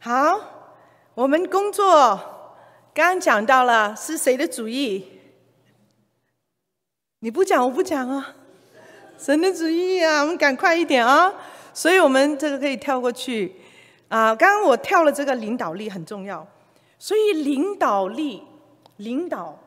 [0.00, 0.40] 好，
[1.14, 2.16] 我们工作
[2.94, 5.04] 刚刚讲到了是谁的主意？
[7.18, 8.36] 你不讲我不讲啊，
[9.18, 11.34] 神的主意啊，我们赶快一点啊！
[11.74, 13.56] 所以我们这个可以跳过去
[14.06, 14.32] 啊。
[14.36, 16.46] 刚刚我跳了这个领导力很重要，
[16.96, 18.44] 所以领导力，
[18.98, 19.58] 领导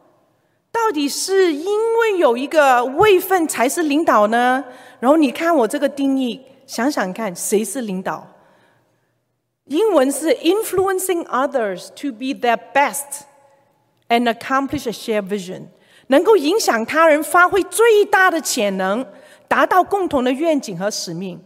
[0.72, 1.66] 到底是因
[2.00, 4.63] 为有一个位分才是领导呢？
[5.02, 8.26] 然后你看我这个定义，想想看，谁是领导？
[9.66, 13.22] 英文是 influencing others to be their best
[14.10, 15.68] and accomplish a shared vision，
[16.08, 19.06] 能够影响他人发挥最大的潜能，
[19.48, 21.42] 达到共同的愿景和使命。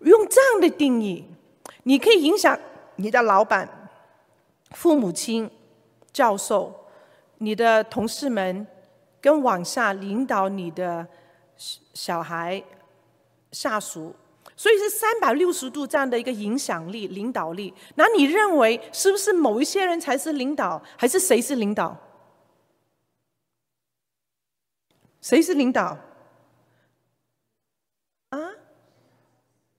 [0.00, 1.24] 用这样的定义，
[1.82, 2.58] 你可以影响
[2.96, 3.90] 你的老板、
[4.70, 5.48] 父母亲、
[6.12, 6.74] 教授、
[7.38, 8.66] 你的同事们，
[9.20, 11.06] 跟往下领导你的
[11.92, 12.62] 小孩、
[13.52, 14.14] 下属。
[14.60, 17.72] 所以是三百六十度这样的一个影响力、领导力。
[17.94, 21.96] 那你认为是不是某一些人才是领导，还是谁是领导？
[25.22, 25.96] 谁是领导？
[28.28, 28.38] 啊？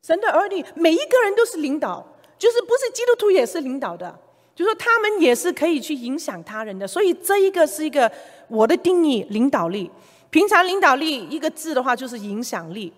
[0.01, 2.03] 神的儿女，每一个人都是领导，
[2.39, 4.19] 就是不是基督徒也是领导的，
[4.55, 6.87] 就是说他们也是可以去影响他人的。
[6.87, 8.11] 所以这一个是一个
[8.47, 9.91] 我的定义：领导力。
[10.31, 12.91] 平常领导力一个字的话，就是影响力。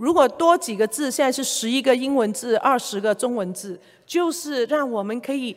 [0.00, 5.54] 如果多几个字，现在是十一个英文字，二十个中文字，就是让我们可以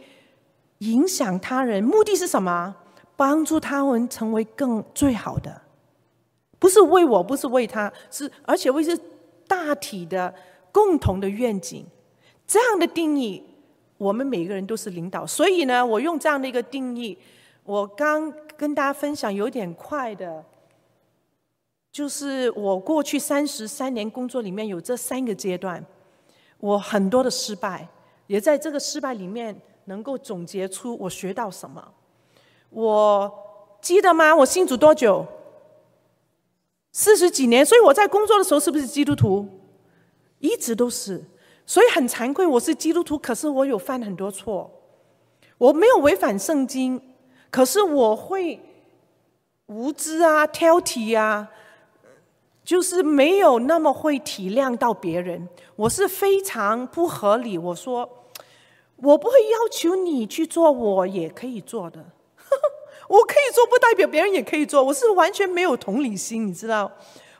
[0.80, 1.81] 影响他人。
[1.81, 2.75] 目的是什么？
[3.16, 5.61] 帮助他们成为更最好的，
[6.59, 9.00] 不是为我，不是为他，是而且为是
[9.47, 10.33] 大体的
[10.73, 11.85] 共同的愿景。
[12.45, 13.41] 这样的定义，
[13.97, 15.25] 我们每个人都是领导。
[15.25, 17.17] 所以呢，我用这样的一个定义，
[17.63, 20.44] 我刚跟大家分享有点快的。
[21.94, 25.86] 就是我过去三十三年工作里面有这三个阶段，
[26.58, 27.88] 我很多的失败，
[28.25, 31.94] 也在这个失败里面能够总结出我学到什么。
[32.72, 33.31] 我
[33.79, 34.35] 记得吗？
[34.35, 35.23] 我信主多久？
[36.91, 37.63] 四十几年。
[37.63, 39.47] 所以我在工作的时候是不是基督徒？
[40.39, 41.23] 一直都是。
[41.68, 44.69] 所以很惭愧，我是基督徒，可是我有犯很多错。
[45.59, 47.00] 我没有违反圣经，
[47.51, 48.59] 可是我会
[49.68, 51.51] 无知啊，挑剔啊。
[52.63, 57.57] 就是没有那么会体谅到别人，我是非常不合理。
[57.57, 58.28] 我说，
[58.97, 62.00] 我不会要求你去做，我也可以做的。
[63.09, 64.81] 我可以做，不代表别人也可以做。
[64.81, 66.90] 我是完全没有同理心，你知道？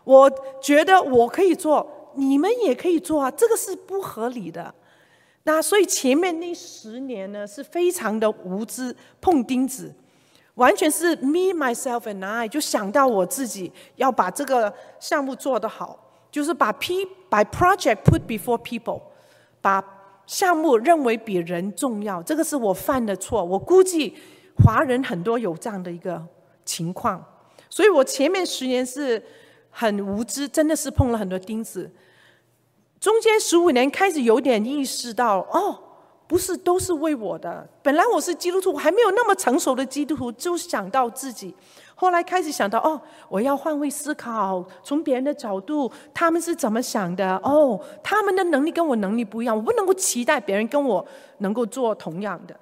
[0.04, 0.30] 我
[0.62, 4.76] 觉得我可以做，你们也可以做啊，这个是不合理的。
[5.44, 9.94] 那所以前面那十年呢，是非常的无知，碰钉子。
[10.56, 15.98] 完全是 me myself and I 就想到我自己要把这个项目做得好，
[16.32, 19.02] 就是把 P 把 project put before people，
[19.62, 19.84] 把
[20.28, 23.44] 项目认为比人重要，这个是我犯的错。
[23.44, 24.16] 我估计
[24.64, 26.24] 华人很多有这样的一个
[26.64, 27.26] 情况，
[27.70, 29.22] 所以我前面十年是
[29.72, 31.92] 很无知，真的是碰了很多钉子。
[33.00, 35.80] 中间十五年开始有点意识到，哦。
[36.34, 37.64] 不是都是为我的。
[37.84, 41.54] 本来我是基督徒，我还没有那么成熟的基督徒，就想到自己。
[41.94, 43.00] 后来开始想到，哦，
[43.30, 47.36] 我要换位思考，从别人的角度，他们是怎么想的？
[47.44, 51.06] 哦，他们的能力跟我能力不一样，我不能够期待别人跟我
[51.38, 52.60] 能够做同样的。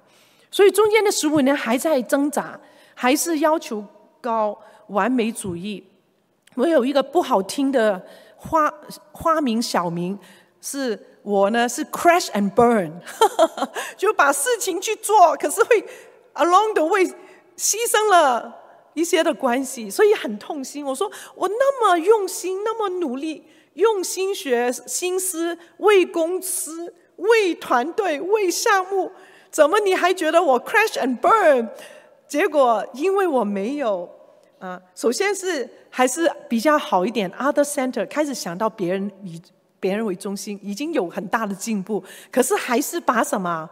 [0.50, 2.60] 所以中间的十五年还在挣扎，
[2.94, 3.82] 还是要求
[4.20, 4.54] 高，
[4.88, 5.82] 完美主义。
[6.56, 8.04] 我有一个不好听的
[8.36, 8.70] 花
[9.12, 10.18] 花名小名
[10.62, 11.08] 是。
[11.24, 12.90] 我呢是 crash and burn，
[13.96, 15.80] 就把事情去做，可是会
[16.34, 17.04] along the way
[17.56, 18.52] 牺牲了
[18.94, 20.84] 一些的关系，所以很痛心。
[20.84, 29.12] 我说我那么用心，那么努力，用心学心思，为公司、为团队、为项目，
[29.48, 31.68] 怎么你还觉得我 crash and burn？
[32.26, 34.10] 结果因为我没有
[34.58, 39.40] 啊，首先是还是比较好一点，other center 开始想到别人以。
[39.82, 42.00] 别人为中心已经有很大的进步，
[42.30, 43.68] 可是还是把什么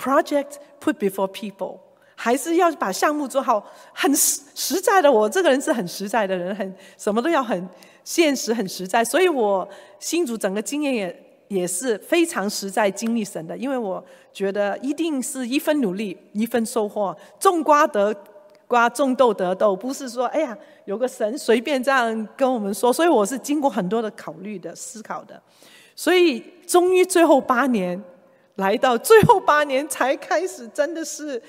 [0.00, 1.76] project put before people，
[2.14, 3.66] 还是要把项目做好。
[3.92, 7.68] 很实实在的，我这个人是很实在的人，很什么都要很
[8.04, 9.04] 现实、很实在。
[9.04, 9.68] 所以我
[9.98, 13.58] 新主整个经验也也是非常实在，经历神的。
[13.58, 18.14] 因为我觉得一定是一分努力一分收获，种瓜得
[18.68, 20.56] 瓜，种豆得豆，不是说哎呀。
[20.84, 25.38] 有个神随便这样跟我们说，所以我是经过很多的考虑的思考的，
[25.94, 28.02] 所以终于最后八年
[28.54, 31.42] 来到最后八年才开始真的是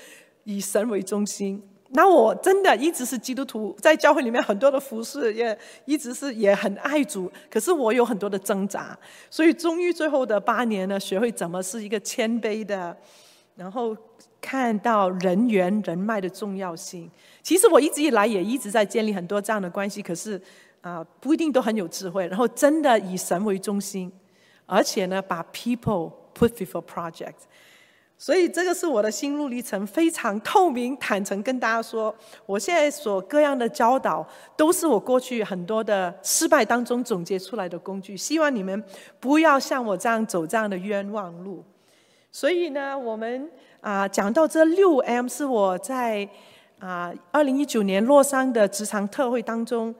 [0.44, 1.66] 以神为中心。
[1.92, 7.32] 那我真的一直是基督徒，在教会里面很多的服侍，也一直是也很爱主。
[7.50, 8.94] 可是我有很多的挣扎，
[9.30, 12.94] 所以终于最后的八年呢，学会怎么是一个谦卑的
[13.54, 13.96] 然后
[14.40, 17.10] 看到人缘人脉的重要性。
[17.42, 20.40] 其实我一直以来也一直在建立很多这样的关系，可是
[20.80, 22.26] 啊、不一定都很有智慧。
[22.28, 24.10] 然后真的以神为中心，
[24.66, 27.34] 而且呢，把 people put before project。
[28.16, 32.14] 所以这个是我的心路历程，非常透明、坦诚跟大家说，
[32.44, 34.26] 我现在所各样的教导，
[34.58, 38.14] 都是我过去很多的失败当中总结出来的工具。
[38.14, 38.84] 希望你们
[39.18, 41.64] 不要像我这样走这样的冤枉路。
[42.30, 46.28] 所以呢，我们啊讲到这六 M 是我在
[46.78, 49.94] 啊二零一九年洛杉的职场特会当中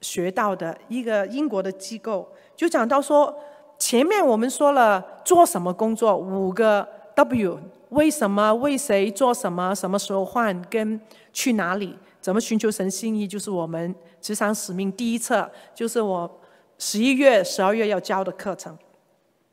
[0.00, 3.34] 学到的一个英国的机构，就讲到说，
[3.78, 6.86] 前面我们说了做什么工作五个。
[7.16, 8.54] W 为什么？
[8.56, 9.10] 为谁？
[9.10, 9.74] 做什么？
[9.74, 10.60] 什么时候换？
[10.68, 11.00] 跟
[11.32, 11.96] 去哪里？
[12.20, 13.26] 怎么寻求神心意？
[13.26, 16.30] 就是我们职场使命第一册，就是我
[16.76, 18.76] 十一月、十二月要教的课程，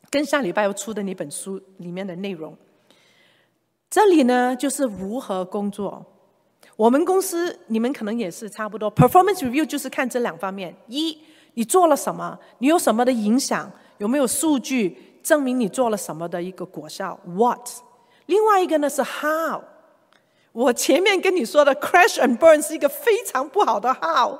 [0.09, 2.53] 跟下礼拜要出的那本书里面的内容。
[3.93, 6.03] 这里呢，就是如何工作。
[6.75, 11.15] 我们公司你们可能也是差不多，performance review 就是看这两方面：一，
[11.53, 12.35] 你做了什么？
[12.57, 13.71] 你有什么的影响？
[13.99, 15.19] 有没有数据？
[15.21, 17.69] 证明你做了什么的一个果效，what？
[18.25, 19.61] 另外一个呢是 how。
[20.53, 24.39] 我前面跟你说的 crash and burn 是一个非常不好的 how，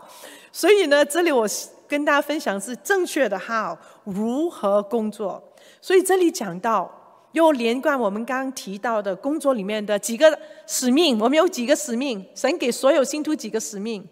[0.52, 1.48] 所以呢，这里我
[1.88, 5.44] 跟大家分享是正确的 how，如何工作。
[5.80, 6.92] 所以这里讲到
[7.34, 12.26] 又连贯我们刚刚提到的工作里面的几个使命，我们有几个使命？
[12.34, 14.08] 神给所有信徒几个使命？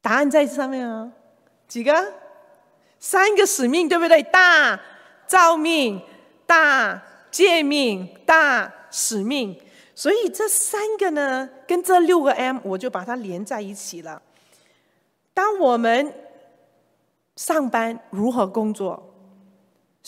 [0.00, 1.12] 答案在上面啊，
[1.66, 2.14] 几个？
[2.98, 4.22] 三个使命，对不对？
[4.22, 4.80] 大。
[5.28, 6.00] 造命、
[6.46, 9.60] 大诫命、大使命，
[9.94, 14.22] 所以这三个呢，跟这六个 M，我就把它连在一起了。
[15.34, 16.14] 当我们
[17.36, 19.07] 上班如何工作？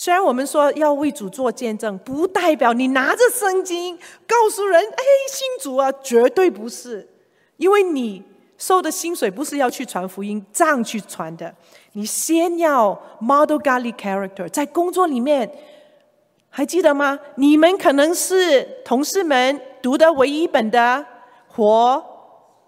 [0.00, 3.94] 虽然我们说要为主做见证，不代表你拿着圣经
[4.26, 7.06] 告诉人：“哎，信主啊！”绝对不是，
[7.58, 8.24] 因为你
[8.56, 11.54] 收的薪水不是要去传福音，这样去传的。
[11.92, 15.52] 你先要 model godly character，在工作里面，
[16.48, 17.18] 还记得吗？
[17.34, 21.04] 你们可能是同事们读的唯一一本的
[21.46, 22.02] 活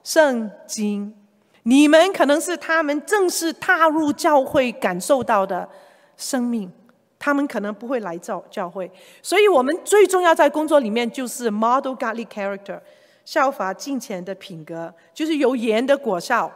[0.04, 1.14] 圣经，
[1.62, 5.66] 你们可能是他们正式踏入教会感受到的
[6.18, 6.70] 生命，
[7.22, 8.90] 他们可能不会来教教会，
[9.22, 12.80] 所以我们最重要在工作里面就是 model godly character，
[13.24, 16.50] 效法敬虔的品格，就是有盐的果效。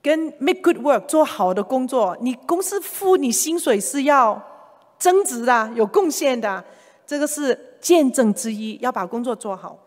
[0.00, 4.42] 跟 make good work 做好的工作，你公司付你薪水是要
[4.98, 6.64] 增值的，有贡献的，
[7.06, 9.78] 这个是见证之一，要把工作做好。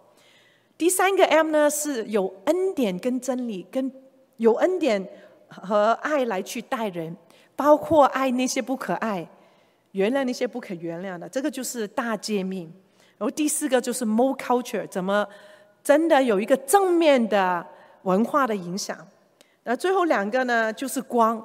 [0.78, 3.92] 第三个 M 呢，是有恩典跟真理，跟
[4.38, 5.06] 有恩典
[5.50, 7.18] 和爱来去待人，
[7.56, 9.28] 包括爱那些不可爱，
[9.96, 12.70] 原谅那些不可原谅的，这个就是大诫命。
[13.18, 15.26] 然后第四个就是 more culture，怎么
[15.82, 17.66] 真的有一个正面的
[18.04, 19.08] 文化的影响。
[19.64, 21.42] 那最后两个呢，就是光，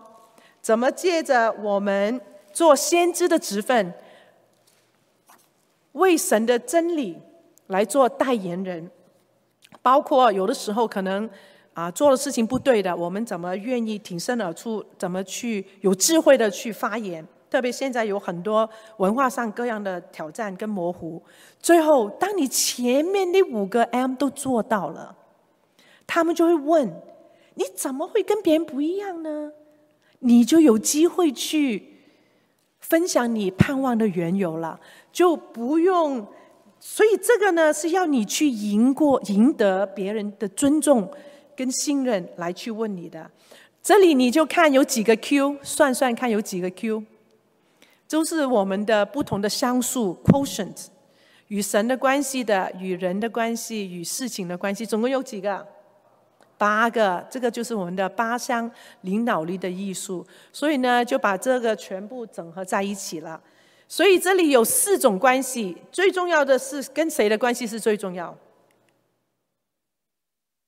[0.60, 2.20] 怎么借着我们
[2.52, 3.94] 做先知的职分，
[5.92, 7.16] 为神的真理
[7.68, 8.90] 来做代言人，
[9.80, 11.30] 包括有的时候可能
[11.72, 17.24] 啊做的事情不对的，我们怎么愿意挺身而出，怎么去有智慧的去发言？
[17.50, 21.20] 特别现在有很多文化上各样的挑战跟模糊，
[21.60, 25.16] 最后当你前面那五个 M 都做到了，
[26.06, 26.90] 他们就会问。
[27.54, 29.52] 你怎么会跟别人不一样呢？
[30.20, 31.96] 你就有机会去
[32.78, 34.80] 分享你盼望的缘由了，
[35.12, 36.26] 就不用。
[36.78, 41.10] 所以这个呢，是要你去赢过、赢得别人的尊重
[41.54, 43.30] 跟信任来去问你的。
[43.82, 47.02] 这里你就看有几个 Q，算算看有几个 Q，
[48.10, 50.88] 都是我们的不同的相数 quotient，
[51.46, 55.66] 与神的关系的、与人的关系、与事情的关系，总共有几个？
[56.58, 58.70] 八个，这个就是我们的八项
[59.02, 63.40] 领导力的艺术，所以呢，就把这个全部整合在一起了。
[63.88, 68.36] 所以这里有四种关系，最重要的是跟谁的关系是最重要？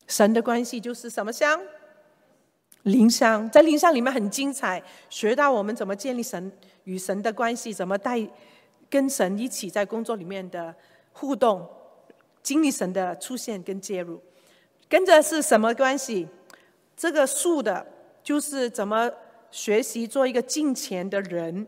[0.06, 1.61] 神的关系就是什么相？
[2.84, 6.50] 灵相，在灵相里面很精彩，学到我们怎么建立神
[6.84, 8.26] 与神的关系，怎么带
[8.90, 10.74] 跟神一起在工作里面的
[11.12, 11.66] 互动，
[12.42, 14.20] 经历神的出现跟介入。
[14.88, 16.28] 跟着是什么关系？
[16.96, 17.86] 这个数的，
[18.22, 19.10] 就是怎么
[19.50, 21.66] 学习做一个敬虔的人，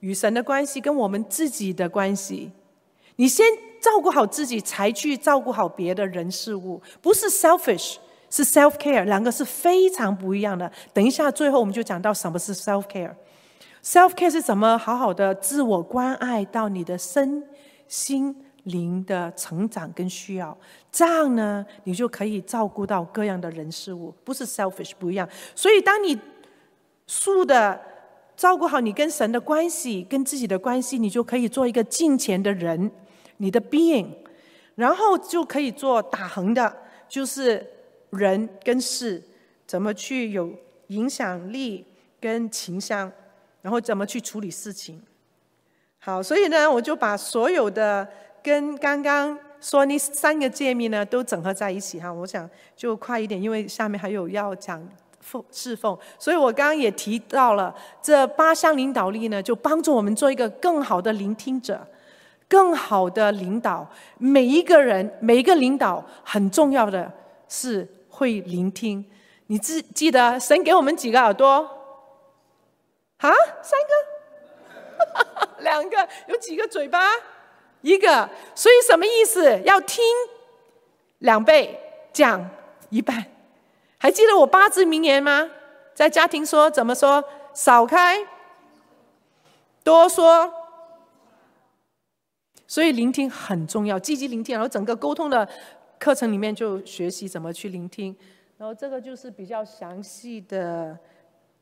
[0.00, 2.52] 与神的关系跟我们自己的关系。
[3.16, 3.46] 你先
[3.80, 7.96] 照顾好自己，才去照顾好别的人事物，不是 selfish，
[8.28, 10.70] 是 self care，两个是非常不一样的。
[10.92, 13.14] 等一下，最后我们就讲到什么是 self care。
[13.86, 17.40] Self care 是怎么好好的自我关爱到你的身
[17.86, 20.58] 心灵的成长跟需要，
[20.90, 25.28] 这样呢，你就可以照顾到各样的人事物，不是 selfish 不一样。
[25.54, 26.18] 所以，当你
[27.06, 27.80] 素的
[28.36, 32.90] 照顾好你跟神的关系，跟自己的关系，你就可以做一个敬虔的人，
[33.36, 34.08] 你的 being，
[34.74, 36.76] 然后就可以做打横的，
[37.08, 37.64] 就是
[38.10, 39.22] 人跟事
[39.64, 40.52] 怎么去有
[40.88, 41.86] 影响力
[42.20, 43.12] 跟情商，
[43.66, 45.02] 然后怎么去处理事情。
[45.98, 48.06] 好，所以呢，我就把所有的。
[48.40, 52.12] 跟刚刚说那三个界面呢，都整合在一起哈。
[52.12, 54.80] 我想就快一点，因为下面还有要讲
[55.18, 61.84] 奉侍奉，所以我刚刚也提到了这八项领导力呢，就帮助我们做一个更好的聆听者，
[62.46, 63.84] 更好的领导。
[64.18, 67.12] 每一个人，每一个领导很重要的
[67.48, 69.04] 是会聆听。
[69.48, 71.68] 你记记得神给我们几个耳朵？
[73.18, 73.30] 啊，
[73.62, 75.58] 三个？
[75.62, 76.08] 两个？
[76.28, 77.10] 有几个嘴巴？
[77.82, 79.60] 一个，所以什么意思？
[79.62, 80.04] 要听
[81.18, 81.78] 两倍，
[82.12, 82.50] 讲
[82.90, 83.24] 一半。
[83.98, 85.50] 还记得我八字名言吗？
[85.94, 87.24] 在家庭说怎么说？
[87.54, 88.26] 少开，
[89.82, 90.52] 多说。
[92.66, 94.54] 所以聆听很重要，积极聆听。
[94.54, 95.48] 然后整个沟通的
[95.98, 98.14] 课程里面就学习怎么去聆听。
[98.58, 100.98] 然后这个就是比较详细的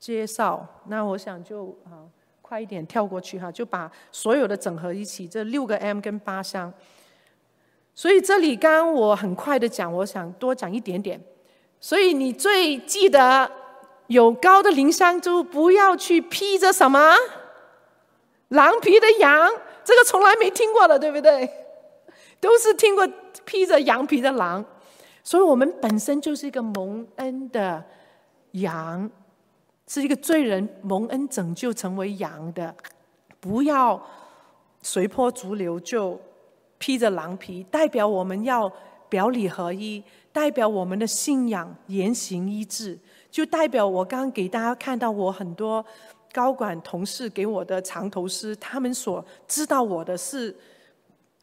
[0.04, 0.66] 介绍。
[0.88, 2.04] 那我想就啊。
[2.46, 6.70] 快一点跳过去哈，就把所有的整合一起，这六个 M 跟八项。
[7.94, 11.18] 所以这里刚刚我很快的讲，我想多讲一点点。
[11.80, 13.50] 所以你最记得
[14.08, 17.14] 有高的灵香，就不要去披着什么
[18.49, 19.50] 狼皮的羊，
[19.82, 21.50] 这个从来没听过的，对不对？
[22.40, 23.08] 都是听过
[23.46, 24.62] 披着羊皮的狼。
[25.23, 27.82] 所以我们本身就是一个蒙恩的
[28.50, 29.11] 羊。
[29.87, 32.75] 是一个罪人蒙恩拯救成为羊的，
[33.38, 34.03] 不要
[34.81, 36.19] 随波逐流就
[36.79, 38.71] 披着狼皮，代表我们要
[39.11, 42.99] 表里合一，代表我们的信仰言行一致，
[43.31, 45.85] 就代表我刚刚给大家看到我很多
[46.33, 50.57] 高管同事给我的藏头诗，他们所知道我的是，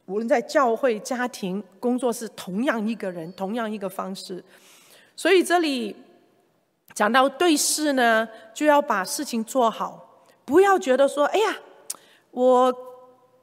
[0.07, 4.43] 无论在教会、家庭、工作是同样一个人，同样一个方式，
[5.15, 5.95] 所以这里。
[6.93, 11.55] 讲到对事呢，就要把事情做好，不要觉得说，哎呀，
[12.31, 12.73] 我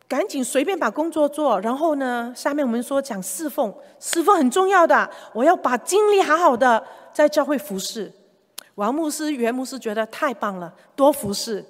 [0.07, 8.13] 赶紧随便把工作做，然后呢，下面我们说讲侍奉，侍奉很重要的，我要把精力好好的在教会服侍。
[8.77, 11.65] 王牧师、袁牧师觉得太棒了，多服侍。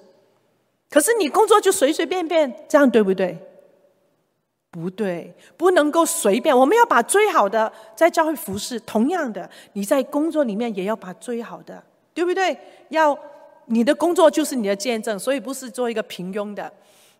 [0.91, 3.39] 可是你工作就随随便便，这样对不对？
[4.71, 6.57] 不对，不能够随便。
[6.57, 8.79] 我们要把最好的在教会服侍。
[8.81, 11.83] 同样的，你在工作里面也要把最好的，
[12.13, 12.57] 对不对？
[12.91, 13.19] 要
[13.67, 16.71] 你的工作就是你的见证，所以不是做一个平庸的。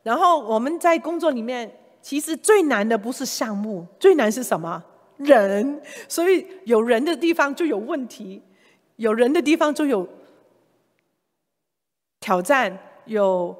[0.03, 1.71] 然后我们在工作里面，
[2.03, 4.85] 其实最难的不是项目， 最难是什么？
[5.17, 5.81] 人。
[6.07, 8.43] 所以有人的地方就有问题，
[8.97, 10.07] 有人的地方就有
[12.21, 13.57] 挑战，有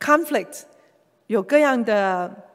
[0.00, 0.62] conflict，
[1.28, 2.48] 有各样的。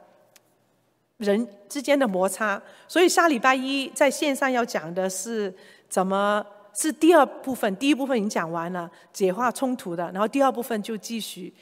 [1.18, 5.54] 人之间的摩擦，所以下礼拜一在线上要讲的是
[5.88, 11.54] 怎么是第二部分，第一部分已经讲完了，解化冲突的，然后第二部分就继续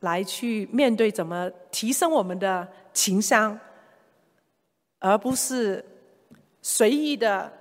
[0.00, 3.58] 来去面对怎么提升我们的情商，
[4.98, 5.84] 而不是
[6.62, 7.52] 随意的。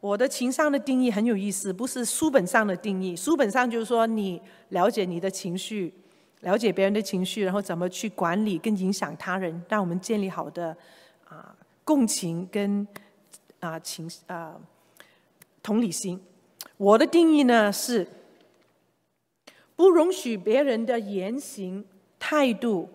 [0.00, 5.92] 我的情商的定义很有意思，不是书本上的定义，书本上就是说你了解你的情绪。
[6.40, 10.76] 了解别人的情绪，然后怎么去管理跟影响他人，让我们建立好的
[11.24, 12.86] 啊共情跟
[13.58, 14.56] 啊情啊
[15.62, 16.20] 同理心。
[16.76, 18.06] 我的定义呢是
[19.74, 21.84] 不容许别人的言行
[22.20, 22.88] 态度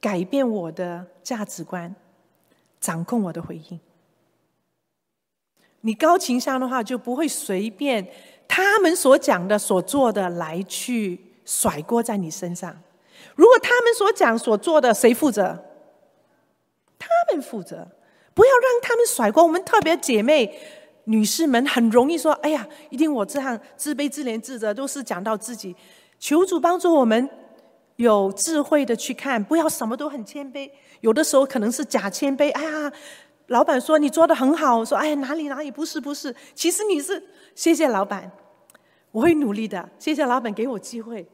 [0.00, 1.94] 改变我的价值观，
[2.80, 3.78] 掌控我的回应。
[5.82, 8.08] 你高情商的话，就不会随便
[8.48, 11.20] 他们所讲的、所做的来去。
[11.44, 12.82] 甩锅在你身上。
[13.34, 15.64] 如果他们所讲所做的，谁负责？
[16.98, 17.88] 他们负责。
[18.34, 19.44] 不要让他们甩锅。
[19.44, 20.58] 我们特别姐妹、
[21.04, 25.76] 女士们很容易说：“哎呀，一定我这样自卑、自怜、自责，都是讲到自己。”
[26.18, 27.30] 求主帮助我们
[27.96, 30.68] 有智慧的去看，不要什么都很谦卑。
[31.00, 32.50] 有的时候可能是假谦卑。
[32.52, 32.92] 哎呀，
[33.46, 37.22] 老板说你做的很好，我说：“哎呀，哪里哪里不是不是。”其实你是
[37.54, 38.30] 谢谢老板。
[39.14, 41.24] 我会努力的，谢谢老板给我机会，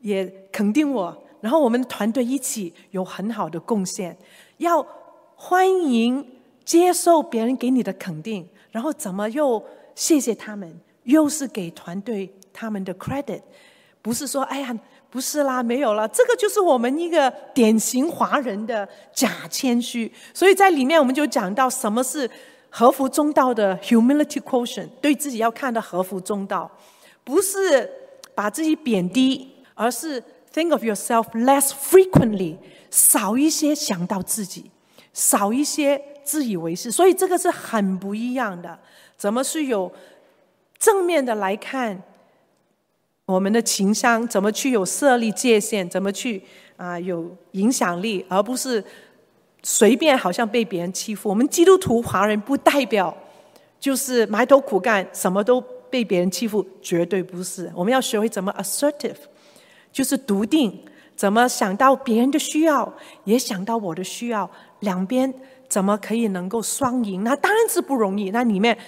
[0.00, 4.16] 也肯定我，然后我们团队一起有很好的贡献。
[4.56, 4.84] 要
[5.34, 6.26] 欢迎
[6.64, 9.62] 接受别人给你的肯定，然后怎么又
[9.94, 13.42] 谢谢他们，又是给团队他们的 credit。
[14.00, 14.74] 不是说哎呀，
[15.10, 16.08] 不是啦，没有了。
[16.08, 20.10] 这个就是我们一个典型华人的假谦虚。
[20.32, 22.30] 所以在里面我们就讲到什么是
[22.70, 26.70] 合服中道的 humility quotient，对自己要看的合服中道，
[27.26, 27.90] 不是
[28.36, 30.22] 把自己贬低，而是
[30.54, 32.56] think of yourself less frequently，
[32.88, 34.70] 少一些想到自己，
[35.12, 36.92] 少一些自以为是。
[36.92, 38.78] 所以这个是很不一样的。
[39.16, 39.90] 怎么是有
[40.78, 42.00] 正面的来看
[43.24, 44.24] 我们的情商？
[44.28, 45.90] 怎么去有设立界限？
[45.90, 46.40] 怎么去
[46.76, 48.24] 啊、有影响力？
[48.28, 48.84] 而不是
[49.64, 51.28] 随便好像被别人欺负。
[51.28, 53.12] 我们基督徒华人不代表
[53.80, 55.60] 就是埋头苦干，什么都
[55.96, 57.72] 被别人欺负，绝对不是。
[57.74, 59.16] 我们要学会怎么 assertive，
[59.90, 60.78] 就是笃定，
[61.16, 62.92] 怎么想到别人的需要，
[63.24, 64.50] 也想到我的需要，
[64.80, 65.32] 两边。
[65.68, 67.24] 怎么可以能够双赢？
[67.24, 68.30] 那当然是不容易。
[68.30, 68.78] 那里面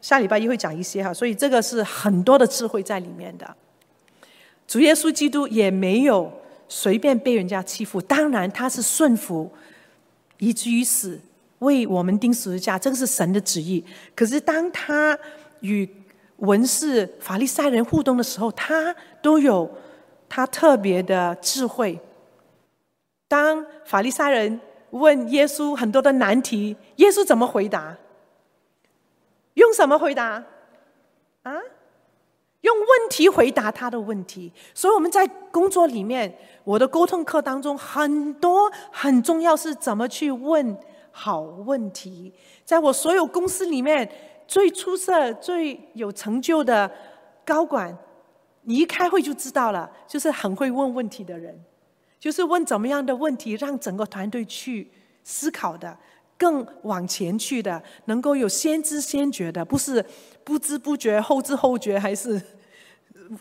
[0.00, 3.54] 下礼拜一会讲一些哈，所以这个是很多的智慧在里面的。
[4.66, 6.32] 主耶稣基督也没有
[6.66, 9.48] 随便被人家欺负，当然他是顺服，
[10.38, 11.20] 以至于死，
[11.60, 13.84] 为我们钉十字架，这个是神的旨意。
[14.16, 15.16] 可是当他
[15.60, 15.88] 与
[16.36, 19.70] 文士、法利赛人互动的时候，他都有
[20.28, 21.98] 他特别的智慧。
[23.28, 24.60] 当法利赛人。
[24.94, 27.96] 问耶稣很多的难题，耶稣怎么回答？
[29.54, 30.44] 用什么回答？
[31.42, 31.52] 啊？
[32.60, 34.52] 用问题回答他的问题。
[34.72, 40.78] 所以我们在工作里面，我的沟通课当中，很多很重要是怎么去问
[41.10, 42.32] 好问题。
[42.64, 44.08] 在我所有公司里面，
[44.46, 46.90] 最出色、最有成就的
[47.44, 47.96] 高管，
[48.62, 51.58] 你一开会就知道了，就是很会问问题的人。
[52.20, 54.90] 就是问怎么样的问题，让整个团队去
[55.24, 55.94] 思考的，
[56.38, 60.02] 更往前去的，能够有先知先觉的，不是
[60.42, 62.40] 不知不觉、后知后觉，还是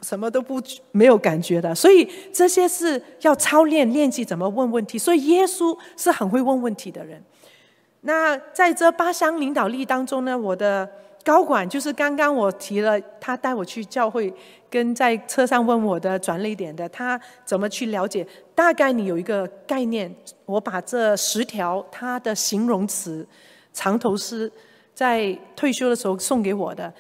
[0.02, 1.74] 什么都不没有感觉的。
[1.74, 4.98] 所以这些是要操练练习怎么问问题。
[4.98, 7.24] 所以耶稣是很会问问题的人。
[8.04, 10.89] 那在这八项领导力当中呢，我的。
[11.26, 14.30] 高管就是刚刚我提了，他带我去教会，
[14.70, 18.28] 跟在车上问我的转捩点的，他怎么去了解？
[18.54, 20.13] 大概你有一个概念。
[20.46, 23.26] 我把这十条他的形容词，
[23.72, 24.52] 藏头诗，
[24.94, 26.94] 在退休的时候送给我的，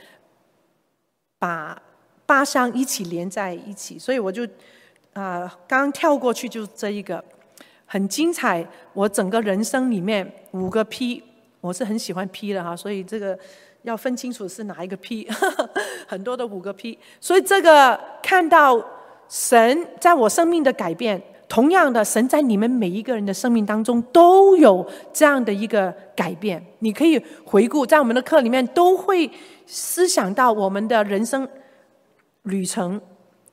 [1.37, 1.77] 把
[2.25, 4.47] 八项一起连在一起，所以我就
[5.11, 7.21] 啊、刚跳过去就这一个，
[7.93, 8.67] 很精彩。
[8.93, 11.21] 我整个人生里面五个 P，
[11.61, 13.37] 我是很喜欢 P 的哈，所以这个。
[13.83, 15.27] 要分清楚是哪一个 P，
[16.07, 18.81] 很多的五个 P，所以这个看到
[19.27, 26.65] 神在我生命的改变，同样的，神在你们每一个人的生命当中都有这样的一个改变。
[26.79, 29.29] 你可以回顾，在我们的课里面都会
[29.65, 31.45] 思想到我们的人生
[32.43, 33.01] 旅程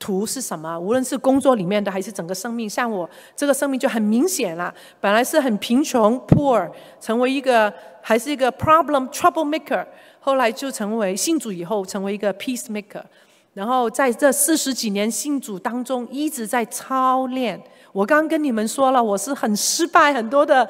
[0.00, 2.68] 图是什么，无论是工作里面的还是整个生命。
[2.68, 9.86] 像我这个生命就很明显了，本来是很贫穷 poor，成为一个还是一个 problem trouble maker。
[10.18, 13.02] 后来就成为信主以后，成为一个 peacemaker，
[13.54, 17.62] 然后在这四十几年信主当中，一直在操练。
[17.92, 20.68] 我刚跟你们说了，我是很失败，很多的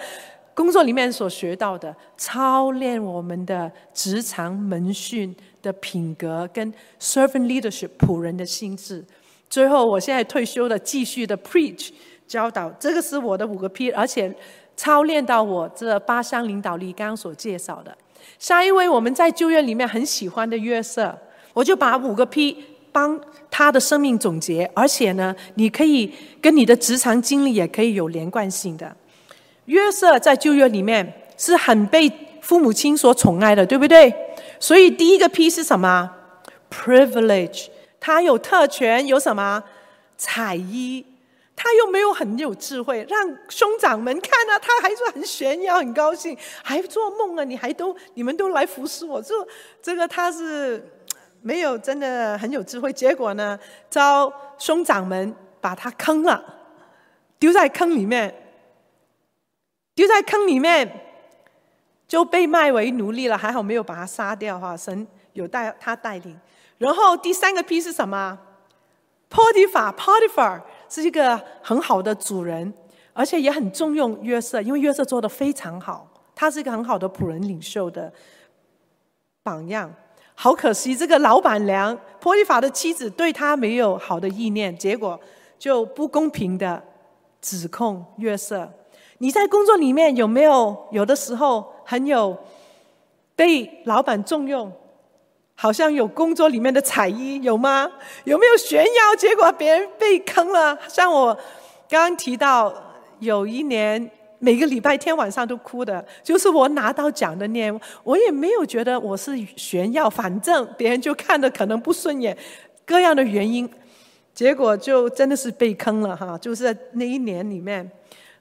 [0.55, 9.05] 工作里面所学到的，操练我们的职场门训的品格跟 servant leadership 仆人的心智。
[9.51, 11.91] 最后，我现在退休了，继续的 preach
[12.29, 14.33] 教导，这个是我的五个 P，而且
[14.77, 17.95] 操练到我这八项领导力刚刚所介绍的。
[18.39, 21.19] 下一位我们在旧约里面很喜欢的约瑟，
[21.53, 22.57] 我就把五个 P
[22.93, 28.97] 帮他的生命总结，而且呢，你可以跟你的职场经历也可以有连贯性的。
[29.65, 32.11] 约瑟在旧约里面是很被
[32.41, 34.15] 父母亲所宠爱的，对不对？
[34.61, 36.09] 所以第一个 P 是什么
[36.71, 37.67] ？Privilege，
[38.01, 39.63] 他有特权，有什么？
[40.17, 41.07] 彩衣。
[41.63, 46.35] 他又没有很有智慧，让兄长们看啊，他还说很炫耀，很高兴，
[46.65, 49.35] 还做梦啊，你还都你们都来服侍我，这
[49.83, 50.83] 这个他是
[51.43, 52.91] 没有真的很有智慧。
[52.91, 53.61] 结果呢，
[53.91, 56.43] 遭兄长们把他坑了，
[57.39, 58.35] 丢在坑里面，
[59.95, 60.91] 丢在坑里面
[62.09, 63.37] 就被卖为奴隶了。
[63.37, 66.41] 还好没有把他杀掉哈，神有带他带领。
[66.81, 68.37] 然后第三个 P 是什么
[69.31, 70.62] ？Potiphar，Potiphar。
[70.93, 72.75] 是一个很好的主人，
[73.12, 78.12] 而且也很重用约瑟，因为约瑟做得非常好，他是一个很好的仆人领袖的
[79.45, 79.95] 榜样。
[80.35, 85.21] 好可惜，这个老板娘波提法的妻子对他没有好的意念，结果
[85.61, 86.83] 就不公平的
[87.40, 88.69] 指控约瑟。
[89.19, 92.37] 你在工作里面有没有有的时候很有
[93.37, 94.73] 被老板重用，
[95.62, 97.87] 好像有工作里面的彩衣，有吗？
[98.25, 99.14] 有没有炫耀？
[99.18, 100.75] 结果别人被坑了。
[100.88, 101.35] 像我
[101.87, 102.73] 刚刚提到，
[103.18, 112.35] 有一年每个礼拜天晚上都哭的，就是我拿到奖的年，我也没有觉得我是炫耀，反正别人就看的可能不顺眼，
[112.87, 113.68] 各样的原因，
[114.33, 116.38] 结果就真的是被坑了哈。
[116.38, 117.87] 就是在那一年里面，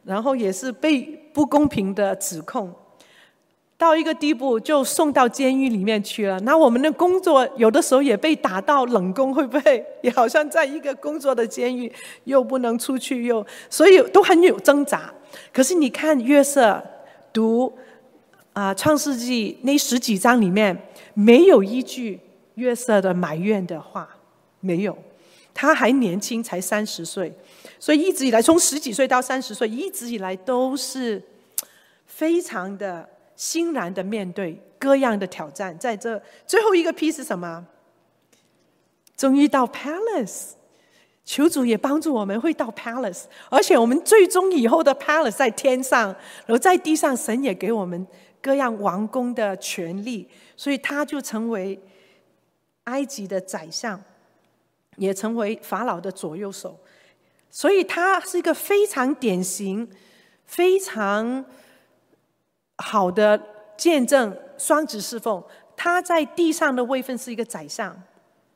[0.05, 1.01] 然后也是被
[1.33, 2.73] 不公平的指控。
[3.79, 6.37] 到一个地步，就送到监狱里面去了。
[6.41, 11.89] 那我们的工作有的时候也被打到冷宫，会不会也好像在一个工作的监狱，
[12.25, 15.09] 又不能出去，又所以都很有挣扎。
[15.53, 16.83] 可是你看约瑟
[17.31, 17.71] 读
[18.51, 20.77] 啊《创世纪》那十几章里面，
[21.13, 22.19] 没有一句
[22.55, 24.09] 约瑟的埋怨的话，
[24.59, 24.97] 没有。
[25.53, 27.33] 他还年轻，才三十岁，
[27.79, 31.23] 所以一直以来，从十几岁到三十岁，一直以来都是
[32.05, 33.07] 非常的。
[33.39, 37.65] 欣然的面对各样的挑战，在这最后一个 P 是什么？
[39.15, 40.55] 终于到 Palace，
[41.23, 46.09] 求主也帮助我们会到 Palace，而且我们最终以后的 Palace 在天上，
[46.45, 48.05] 然后在地上，神也给我们
[48.41, 51.81] 各样王宫的权利，所以他就成为
[52.83, 54.03] 埃及的宰相，
[54.97, 56.77] 也成为法老的左右手，
[57.49, 59.89] 所以他是一个非常典型、
[60.45, 61.45] 非常。
[62.79, 63.39] 好的
[63.77, 65.43] 见证，双子侍奉，
[65.75, 67.95] 他在地上的位分是一个宰相，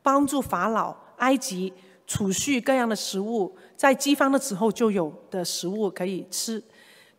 [0.02, 1.72] 帮助法老埃及
[2.08, 6.62] 储蓄各样的食物，在饥荒的时候就有的食物可以吃。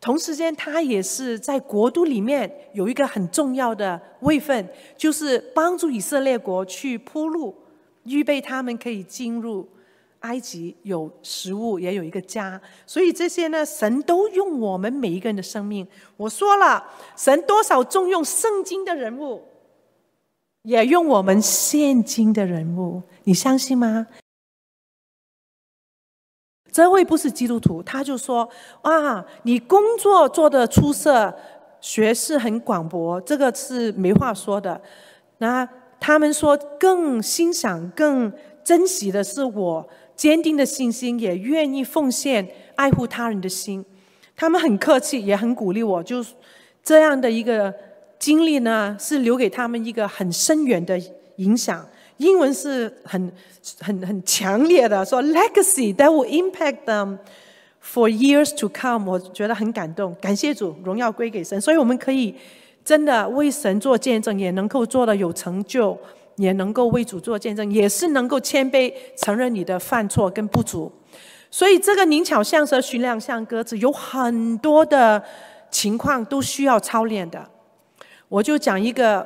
[0.01, 7.55] 同时间，他也是在国都里面有一个很重要的位分，就是帮助以色列国去铺路，
[8.03, 9.67] 预备他们可以进入。
[10.21, 15.87] 埃及有食物，也有一个家，所以这些呢，神都用我们每一个人的生命。
[16.17, 16.83] 我说了，
[17.15, 19.43] 神多少重用圣经的人物，
[20.63, 24.07] 也用我们现今的人物，你相信吗？
[26.71, 28.49] 这位不是基督徒，他就说：
[28.81, 31.33] 啊，你工作做得出色，
[31.79, 34.81] 学识很广博，这个是没话说的。
[35.37, 35.65] 那
[35.99, 39.87] 他们说更欣赏、更珍惜的是我。
[40.15, 43.83] 坚定的信心，也愿意奉献、爱护他人的心。
[44.35, 46.03] 他们很客气，也很鼓励我。
[46.03, 46.25] 就
[46.83, 47.73] 这样的一个
[48.19, 50.99] 经历呢，是留给他们一个很深远的
[51.37, 51.85] 影响。
[52.17, 53.31] 英文是很、
[53.79, 57.17] 很、很强烈的，说 “legacy that will impact them
[57.83, 59.09] for years to come”。
[59.09, 61.59] 我觉得很感动，感谢主，荣耀归给神。
[61.59, 62.33] 所以我们可以
[62.85, 65.97] 真的为神做见证，也能够做的有成就。
[66.37, 70.91] 也能够为主做见证，也是能够谦卑承认你的犯错跟不足。
[71.49, 75.23] 所以这个灵巧像蛇，驯良像鸽子，有很多的
[75.71, 77.49] 情况都需要操练的。
[78.27, 79.25] 我就讲一个，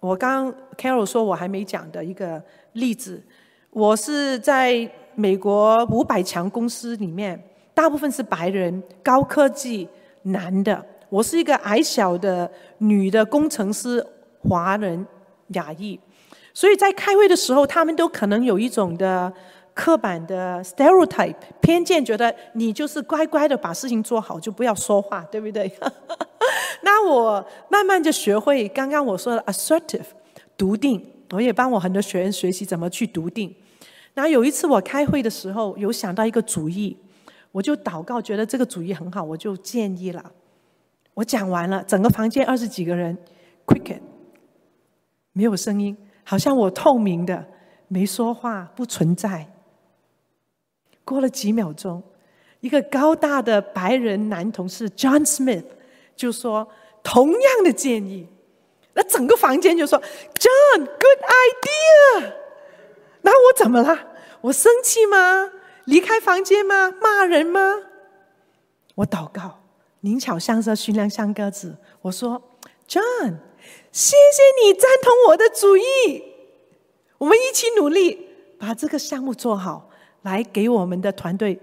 [0.00, 2.42] 我刚 Carol 说我还没讲的一个
[2.72, 3.22] 例子。
[3.70, 7.40] 我是在美国五百强公司里面，
[7.72, 9.88] 大部分是白人，高科技
[10.22, 10.84] 男的。
[11.08, 14.04] 我是一个矮小的女的工程师，
[14.40, 15.06] 华人
[15.48, 16.00] 亚裔。
[16.54, 19.30] 所以在开会的时候，他们都可能有一种的
[19.74, 25.70] 刻板的 stereotype 偏见，觉得你就是乖乖的把事情做好，就不要说话，对不对？
[26.82, 30.04] 那我慢慢就学会刚刚我说的 assertive
[30.56, 33.52] 笃定，我也帮我很多学员学习怎么去笃定。
[34.14, 36.96] 那有一次我开会的时候，有想到一个主意，
[37.50, 40.24] 我就祷告，觉得这个主意很好，我就建议了。
[41.14, 43.18] 我讲完了，整个房间二十几个人
[43.66, 43.98] ，quiet，
[45.32, 45.96] 没有声音。
[46.24, 47.46] 好像我透明的，
[47.88, 49.46] 没说话，不存在。
[51.04, 52.02] 过了几秒钟，
[52.60, 55.66] 一个高大的白人男同事 John Smith
[56.16, 56.66] 就说
[57.02, 58.26] 同样的建议，
[58.94, 61.20] 那整个房间就说 John，good
[62.22, 62.32] idea。
[63.20, 63.98] 那我怎么了？
[64.40, 65.50] 我生气吗？
[65.84, 66.90] 离开房间吗？
[66.90, 67.60] 骂人吗？
[68.94, 69.60] 我祷告，
[70.00, 71.76] 灵巧像蛇，驯良像鸽子。
[72.00, 72.42] 我说
[72.88, 73.36] John。
[73.94, 76.24] 谢谢你赞同我的主意，
[77.16, 78.26] 我们一起努力
[78.58, 79.88] 把这个项目做好，
[80.22, 81.56] 来给我们的团队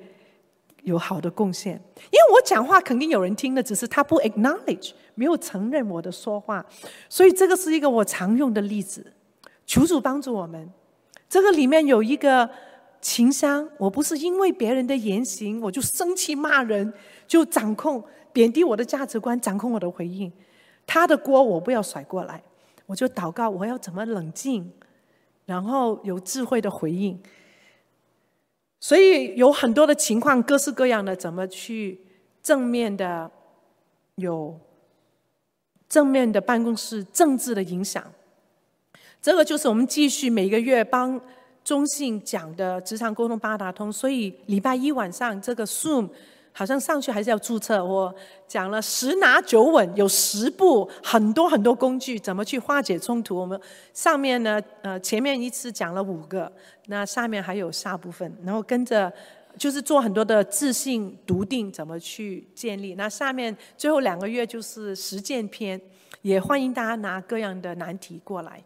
[0.84, 1.74] 有好的贡献。
[2.06, 6.66] 因为我讲话肯定有人听的，只是他不 acknowledge，没有承认我的说话，
[7.10, 9.06] 所以这个是一个我常用的例子。
[9.66, 10.72] 求主帮助我们，
[11.28, 12.50] 这个里面有一个
[13.02, 16.94] 情商，我不是因为别人的言行我就生气骂人，
[17.28, 20.32] 就掌控贬低我的价值观，掌控我的回应。
[20.86, 22.44] 他的锅我不要甩过来，
[22.86, 24.72] 我就祷告，我要怎么冷静，
[25.46, 27.22] 然后有智慧的回应。
[28.80, 32.02] 所以有很多的情况，各式各样的，怎么去
[32.42, 33.30] 正面的
[34.16, 34.60] 有
[35.88, 38.04] 正面的办公室政治的影响，
[39.22, 41.22] 这个就是我们继续每个月帮
[41.64, 43.94] 中信讲的职场沟通八达通。
[43.94, 46.10] 所以礼拜一晚上这个 Zoom
[46.54, 47.84] 好像上去还是要注册。
[47.84, 48.14] 我
[48.48, 53.36] 讲了十拿九稳，有十步，很多很多工具，怎么去化解冲突。
[53.36, 53.60] 我们
[53.94, 56.52] 上面呢，呃，前面一次讲了五个，
[56.88, 59.12] 那下面还有下部分，然后跟着
[59.58, 62.96] 就是做很多的自信笃定，怎么去建立。
[62.96, 65.80] 那下面最后两个月就是实践篇，
[66.22, 68.64] 也欢迎大家拿各样的难题过来。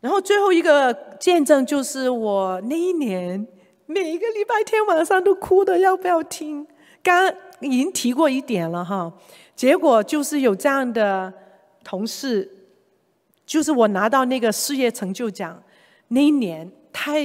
[0.00, 3.46] 然后最后一个见证就是我那一年
[3.86, 6.66] 每一个礼拜天晚上都哭的，要不要听？
[7.02, 9.12] 刚已经提过一点了哈。
[9.54, 11.32] 结果就是有这样的
[11.84, 12.50] 同事，
[13.44, 15.62] 就是我拿到那个事业成就奖
[16.08, 17.22] 那一年，太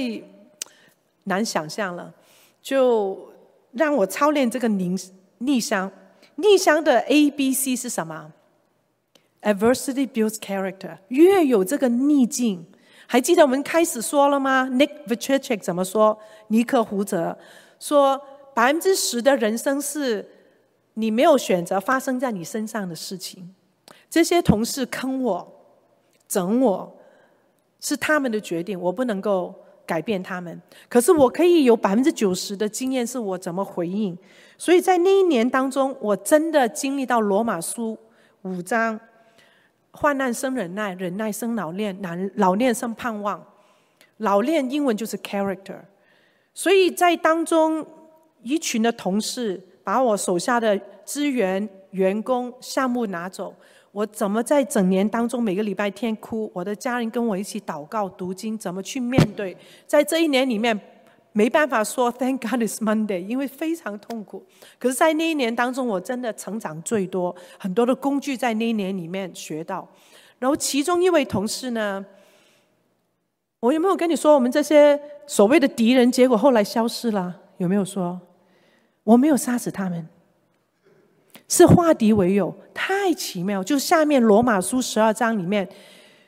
[1.24, 2.12] 难想象了，
[2.60, 3.32] 就
[3.72, 4.94] 让我操练这个逆
[5.38, 5.90] 逆商。
[6.36, 8.32] 逆商的 A B C 是什么
[9.42, 12.66] ？Adversity builds character，越有这个逆境，
[13.10, 16.18] 还记得我们开始说了吗？Nick Vujicic 怎么说？
[16.48, 17.38] 尼克胡泽
[17.80, 18.20] 说，
[18.54, 20.28] 百分之十的人生是
[20.92, 23.54] 你没有选择发生在你身上的事情。
[24.10, 25.54] 这些同事坑我、
[26.28, 26.94] 整我，
[27.80, 29.54] 是他们的决定，我不能够
[29.86, 30.60] 改变他们。
[30.90, 34.16] 可是我可以有百分之九十的经验，是我怎么回应。
[34.58, 37.98] 所以在那一年当中，我真的经历到罗马书
[38.42, 39.00] 五章。
[40.00, 43.44] 患难生忍耐，忍耐生老练，难老练生盼望。
[44.18, 45.80] 老练英文就是 character。
[46.54, 47.84] 所以在当中，
[48.42, 53.52] 一群的同事把我手下的资源、员工、项目拿走，
[53.90, 56.48] 我怎么在整年当中每个礼拜天哭？
[56.54, 59.56] 我的家人跟我一起祷告、读经，怎么去面对？
[59.86, 60.80] 在这一年里面。
[61.38, 64.44] 没办法说 Thank God it's Monday，因为非常痛苦。
[64.76, 69.88] 可是，在那一年当中，我真的成长最多，很多的工具在那一年里面学到。
[70.40, 72.04] 然后，其中一位同事呢，
[73.60, 77.32] 我有没有跟你说，我们这些所谓的敌人，结果后来消失了？
[77.58, 78.20] 有没有说？
[79.04, 80.08] 我没有杀死他们，
[81.46, 83.62] 是化敌为友，太奇妙。
[83.62, 85.68] 就下面罗马书十二章里面，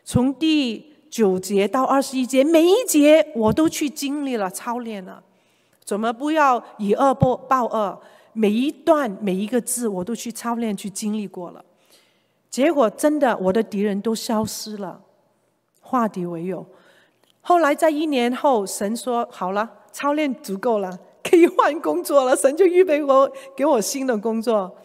[0.04, 0.88] 从第。
[1.10, 5.22] 九节到二十一节，每一节我都去经历了操练了，
[5.84, 8.00] 怎么不要以恶报报恶？
[8.32, 11.64] 每一段每一个字我都去操练去经历过了，
[12.48, 15.00] 结果真的我的敌人都消失了，
[15.80, 16.64] 化敌为友。
[17.40, 24.76] 后来在一年后，神说好了，操练足够了，可以换工作了，神就预备我给我新的工作。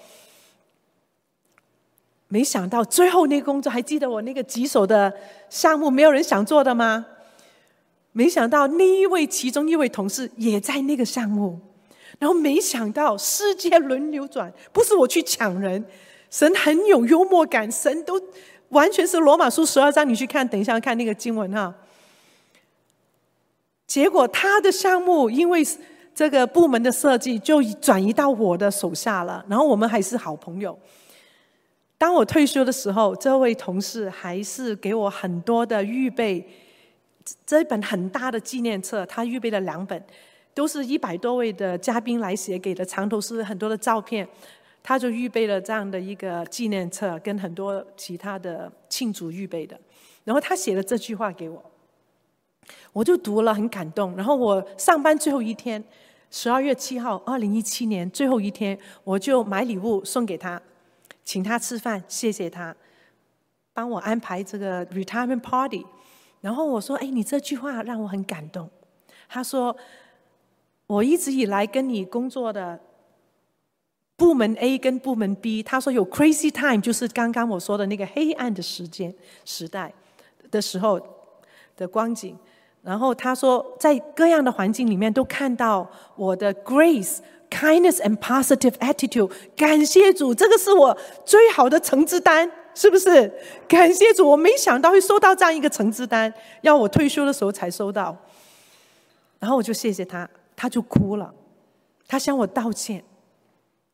[2.35, 5.13] 没想到最后那个工作，还记得我那个棘手的
[5.49, 7.05] 项目，没有人想做的吗？
[8.11, 11.57] 没想到那一位其中一位同事也在那个项目，
[12.19, 15.85] 然后没想到世界轮流转，不是我去抢人，
[16.29, 18.21] 神很有幽默感，神都
[18.67, 21.73] 完全是罗马书十二章，你去看，等一下看那个经文哈。
[23.87, 25.65] 结果他的项目因为
[26.13, 30.77] 这个部门的设计，就转移到我的手下了，然后我们还是好朋友。
[32.05, 36.47] 当我退休的时候，这位同事还是给我很多的预备，
[37.47, 39.99] 这本很大的纪念册，他预备了两本，
[40.53, 44.27] 都是一百多位的嘉宾来写给的，长头是很多的照片，
[44.83, 49.75] 他就预备了这样的一个纪念册，跟很多其他的庆祝预备的。
[50.23, 51.71] 然后他写了这句话给我，
[52.93, 54.15] 我就读了很感动。
[54.15, 55.83] 然后我上班最后一天，
[56.29, 60.61] 十二月七号，二零一七年最后一天，我就买礼物送给他。
[61.25, 62.73] 请他吃饭，谢谢他
[63.73, 65.83] 帮我安排这个 retirement party。
[66.39, 68.69] 然后我说：“哎，你这句话让我很感动。”
[69.27, 69.75] 他说
[70.85, 72.79] ：“我一直以来跟你工作的
[74.15, 79.91] 部门 A 跟部门 B，他说有 crazy time，就是刚刚我说的那个黑暗的时间时代
[80.51, 81.01] 的时候
[81.75, 82.37] 的光景。
[82.83, 87.17] 然后他说，在各样的环境里面都看到我的 grace。”
[87.49, 93.31] Kindness and positive attitude，感谢主，这个是我最好的成绩单，是不是？
[93.67, 98.17] 感谢主，我没想到会收到这样一个成绩单，要我退休的时候才收到。
[99.39, 101.33] 然后我就谢谢他，他就哭了，
[102.07, 103.01] 他向我道歉，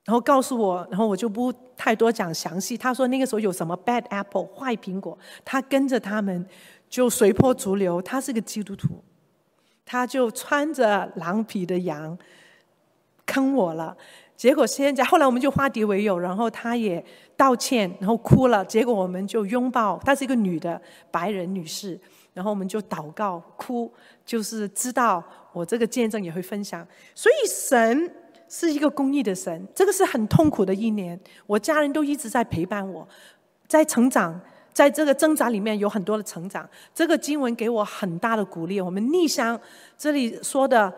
[0.06, 2.78] 然后告诉我，然后我就不太多讲详细。
[2.78, 6.44] 他说那个时候有什么 bad apple 坏苹果，他跟着他们
[6.90, 8.02] 就随波逐流。
[8.02, 9.04] 他是个基督徒，
[9.86, 12.18] 他就穿着狼皮的羊。
[13.26, 13.96] 坑我了，
[14.36, 17.04] 结果现在后来我们就化敌为友，然后他也
[17.38, 20.00] 道歉，然后哭了，结果我们就拥抱。
[20.04, 22.00] 她是一个女的白人女士，
[22.34, 23.92] 然后我们就祷告哭，
[24.26, 26.86] 就是知道我这个见证也会分享。
[27.16, 28.12] 所以神
[28.50, 33.08] 是一个公义的神，这个是很痛苦的一年，我家人都一直在陪伴我，
[33.68, 34.40] 在成长
[34.74, 36.68] 在这个挣扎里面有很多的成长。
[36.94, 38.82] 这个经文给我很大的鼓励。
[38.82, 39.60] 我们逆向
[39.98, 40.94] 这里说的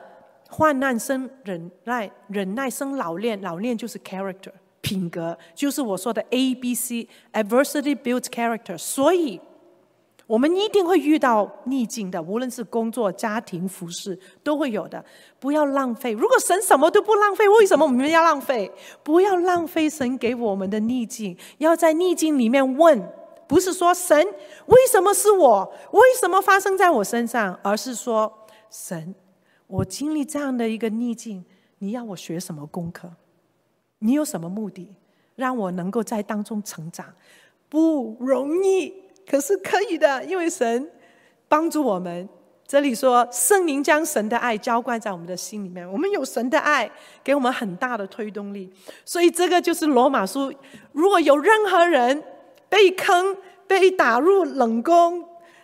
[0.56, 8.78] 患难生忍耐，忍耐生老练，老练就是 character 品格，就是我说的 A B C adversity builds character。
[8.78, 9.42] 所以。
[10.26, 15.04] 我们一定会遇到逆境的，无论是工作、家庭、服侍，都会有的。
[15.38, 16.14] 不要浪费。
[16.14, 18.72] 如果神什么都不浪费，为什么我们要浪费？
[19.04, 21.38] 不要浪费神给我们的逆境。
[21.58, 23.06] 要在逆境里面问，
[23.48, 24.18] 不是说神
[24.68, 25.74] 为什么是我？
[25.92, 27.60] 为什么发生在我身上？
[27.62, 28.32] 而是说
[28.72, 29.14] 神，
[29.68, 31.44] 我经历这样的一个逆境，
[31.80, 33.12] 你要我学什么功课？
[34.00, 34.96] 你有什么目的？
[35.36, 37.06] 让我能够在当中成长，
[37.70, 38.94] 不容易。
[39.26, 40.92] 可是可以的，因为神
[41.48, 42.28] 帮助我们。
[42.66, 46.90] 这里说，圣灵将神的爱浇灌在我们的心里面，我们有神的爱，
[47.24, 48.72] 给我们很大的推动力。
[49.06, 50.52] 所以这个就是罗马书。
[50.92, 52.24] 如果有任何人
[52.70, 53.36] 被坑、
[53.68, 55.24] 被打入冷宫，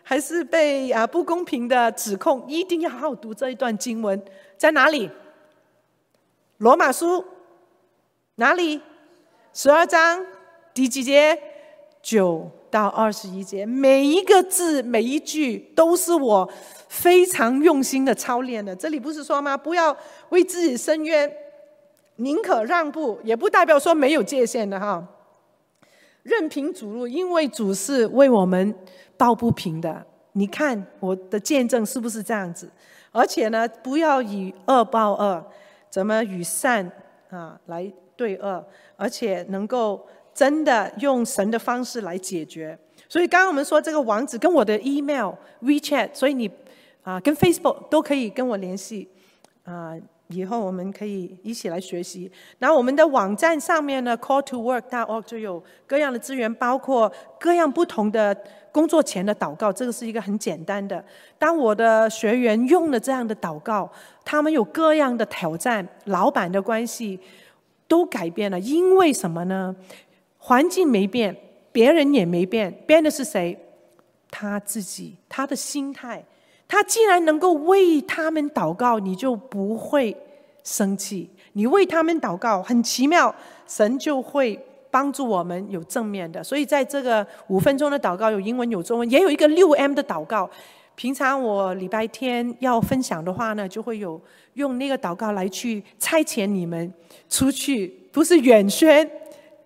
[0.10, 4.20] 还是被啊不公平的指控，一定要好好读这一段经文。
[4.58, 5.08] 在哪里？
[6.58, 7.24] 罗马书
[8.34, 8.82] 哪里？
[9.54, 10.26] 十二章
[10.74, 11.40] 第几节？
[12.02, 12.50] 九。
[12.72, 16.48] 到二十一节，每一个字、每一句都是我
[16.88, 18.76] 非常用心的操练的。
[18.76, 19.56] 这里不是说吗？
[19.58, 19.96] 不要
[20.30, 21.32] 为自己伸冤，
[22.16, 25.04] 宁可让步，也不代表说没有界限的哈。
[26.24, 28.74] 任凭主路，因为主是为我们
[29.18, 30.06] 抱不平的。
[30.34, 32.70] 你看我的见证是不是这样子？
[33.12, 35.44] 而且呢，不要以恶报恶，
[35.90, 36.92] 怎么与善
[37.30, 40.06] 啊来对恶，而且能够。
[40.32, 42.78] 真的用神的方式来解决，
[43.10, 46.50] 所以刚刚我们说这个网址跟我的 email、WeChat，所以你
[47.02, 49.10] 啊跟 Facebook 都可以跟我联系
[49.66, 49.94] 啊，
[50.30, 52.32] 以后我们可以一起来学习。
[52.60, 58.36] 然后我们的网站上面呢，Call to Work.org 就有各样的资源，包括各样不同的
[58.72, 61.04] 工作前的祷告，这个是一个很简单的。
[61.38, 63.92] 当我的学员用了这样的祷告，
[64.24, 67.20] 他们有各样的挑战，老板的关系
[67.88, 69.76] 都改变了，因为什么呢？
[70.38, 71.36] 环境没变，
[71.72, 73.58] 别人也没变，变的是谁？
[74.30, 76.24] 他自己，他的心态。
[76.70, 80.16] 他既然能够为他们祷告，你就不会
[80.64, 81.28] 生气。
[81.54, 83.34] 你为他们祷告，很奇妙，
[83.68, 84.58] 神就会
[84.92, 86.44] 帮助我们有正面的。
[86.44, 90.48] 所以在这个五分钟的祷告，有英文有中文，也有一个六 M 的祷告。
[90.94, 94.22] 平常我礼拜天要分享的话呢，就会有
[94.54, 96.94] 用那个祷告来去差遣你们
[97.30, 99.10] 出去，不是远宣。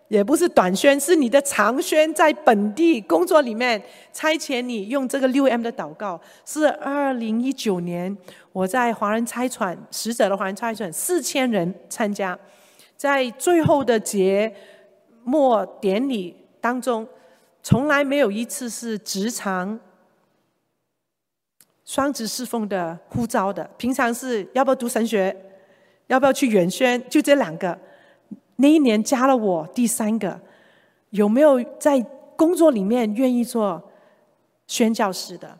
[0.09, 6.19] 也不是短宣，是你的长宣，在本地工作里面差遣你用这个六 M 的祷告。
[6.45, 8.15] 是二零一九年，
[8.51, 12.37] 我在华人差传使者的华人差传，四千人参加，
[12.95, 14.53] 在最后的节
[15.23, 17.07] 末典礼当中，
[17.63, 19.79] 从来没有一次是职场
[21.85, 23.67] 双职侍奉的呼召的。
[23.77, 25.35] 平常是要不要读神学，
[26.07, 27.75] 要不要去远宣，就这两个。
[28.63, 30.39] 那一年加了我第三个，
[31.09, 31.99] 有没有在
[32.37, 33.83] 工作里面愿意做
[34.67, 35.59] 宣教士的？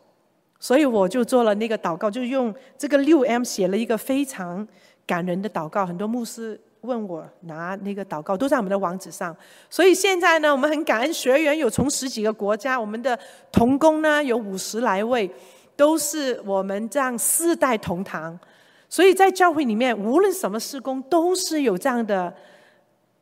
[0.58, 4.66] 所以我就做了那个祷告，就用这个六 M 写了一个非常
[5.06, 5.84] 感人的祷告。
[5.84, 9.36] 很多牧师问我拿那个祷告，都在我们的网址上。
[9.68, 13.18] 所以现在呢，我们很感恩学员有从十几个国家，我们的
[13.52, 15.30] 同工呢有五十来位，
[15.76, 18.40] 都是我们这样四代同堂。
[18.88, 22.34] 所以在教会里面，无论什么事工，都是有这样的。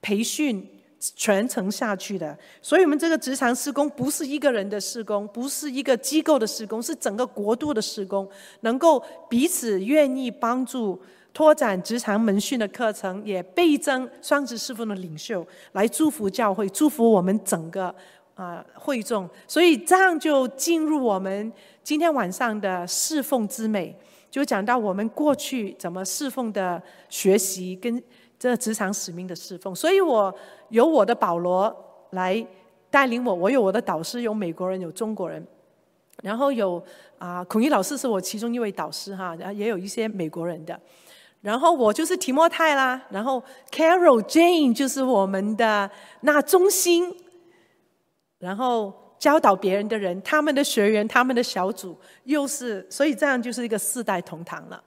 [0.03, 0.69] 培训
[1.17, 8.29] 传承下去的，所以我们这个职场施工不是一个人的施工，不是一个机构的施工，是整个国度的施工，
[8.61, 11.01] 能够彼此愿意帮助
[11.33, 17.93] 拓展职场门训的课程，也倍增双职侍奉的领袖，来祝福教会，祝福我们整个
[18.35, 19.29] 啊、会众。
[19.49, 23.97] 所以这样就进入我们今天晚上的侍奉之美，
[24.31, 28.01] 就讲到我们过去怎么侍奉的学习跟。
[28.43, 30.35] 这职场使命的侍奉，所以我
[30.71, 31.73] 有我的保罗
[32.11, 32.45] 来
[32.91, 35.47] 带领我，我有我的导师，有美国人，有中国人，
[36.25, 36.85] 然后有
[37.19, 40.77] 啊，孔毅老师是我其中一位导师哈，然后也有一些美国人的，
[41.41, 43.41] 然后我就是提莫泰啦，然后
[43.71, 45.89] Carol Jane 就是我们的
[46.23, 47.15] 那中心，
[48.41, 54.83] 然后教导别人的人，他们的学员，他们的小组，又是所以这样就是一个四代同堂了。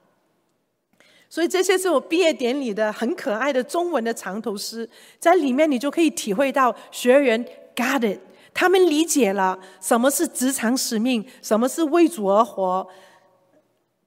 [1.36, 8.17] 所以这些是我毕业典礼的很可爱的中文的藏头诗，在里面你就可以体会到学员 got it，
[8.53, 12.88] 他们理解了什么是职场使命，什么是为主而活。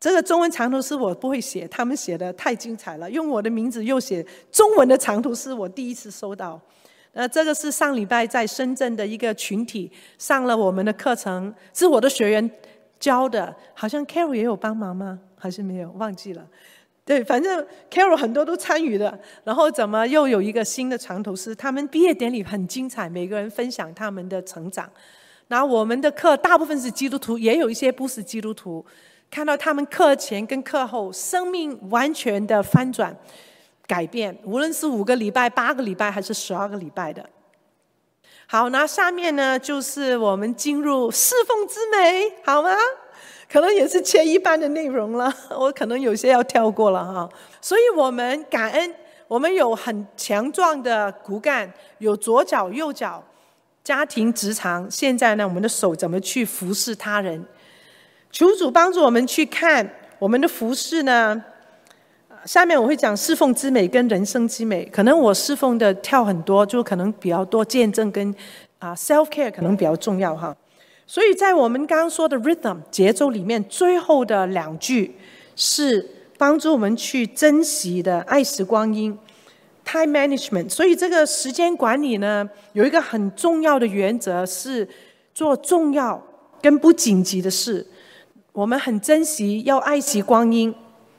[0.00, 6.58] 这个中文藏头诗我不会写，他们写的太精彩了，用我的名字又写中文的藏头诗，我第一次收到。
[7.12, 12.50] 呃，这个是上礼拜在深圳的一个群体上了我们的课程，是我的学员
[12.98, 15.18] 教的，好像 Carol 也有帮忙吗？
[15.36, 15.90] 还是没有？
[15.98, 16.46] 忘记了。
[17.08, 19.18] 对，反正 Carol 很多都参与的。
[19.42, 21.54] 然后怎么又有一个新的传道师？
[21.54, 24.86] 他们毕业典礼很精彩，每个人分享他们的成长。
[25.46, 28.84] 然后我们的课大部分是基督徒，也有一些不是基督徒。
[29.30, 33.16] 看到他们课前跟课后生命完全的翻转、
[33.86, 37.24] 改变，无论是五个礼拜、八个礼拜还是十二个礼拜的。
[38.46, 42.76] 好，那下面呢就是我们进入侍奉之美， 好吗？
[43.50, 47.28] 可能也是切一半的内容了， 我可能有些要跳过了哈。
[47.60, 48.94] 所以我们感恩，
[49.26, 53.24] 我们有很强壮的骨干，有左脚、右脚，
[53.82, 54.86] 家庭、职场。
[54.90, 57.42] 现在呢，我们的手怎么去服侍他人？
[58.30, 61.42] 求主帮助我们去看我们的服侍呢。
[62.44, 64.84] 下面我会讲侍奉之美跟人生之美。
[64.86, 68.34] 可能我侍奉的跳很多，就可能比较多见证跟
[68.78, 70.54] 啊 self care 可能比较重要哈。
[71.10, 75.16] 所以在我们刚刚说的 rhythm 节奏里面，最后的两句
[75.56, 76.06] 是
[76.36, 79.18] 帮助我们去珍惜的爱惜光阴
[79.86, 80.68] time management。
[80.68, 84.86] 所以这个时间管理呢，有一个很重要的原则是
[85.32, 86.22] 做重要
[86.60, 87.86] 跟不紧急的事。
[88.52, 90.74] 我们很珍惜要爱惜光阴，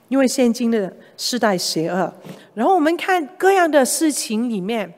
[0.06, 2.14] 因为现今的世代邪恶。
[2.54, 4.94] 然后我们看各样的事情里面，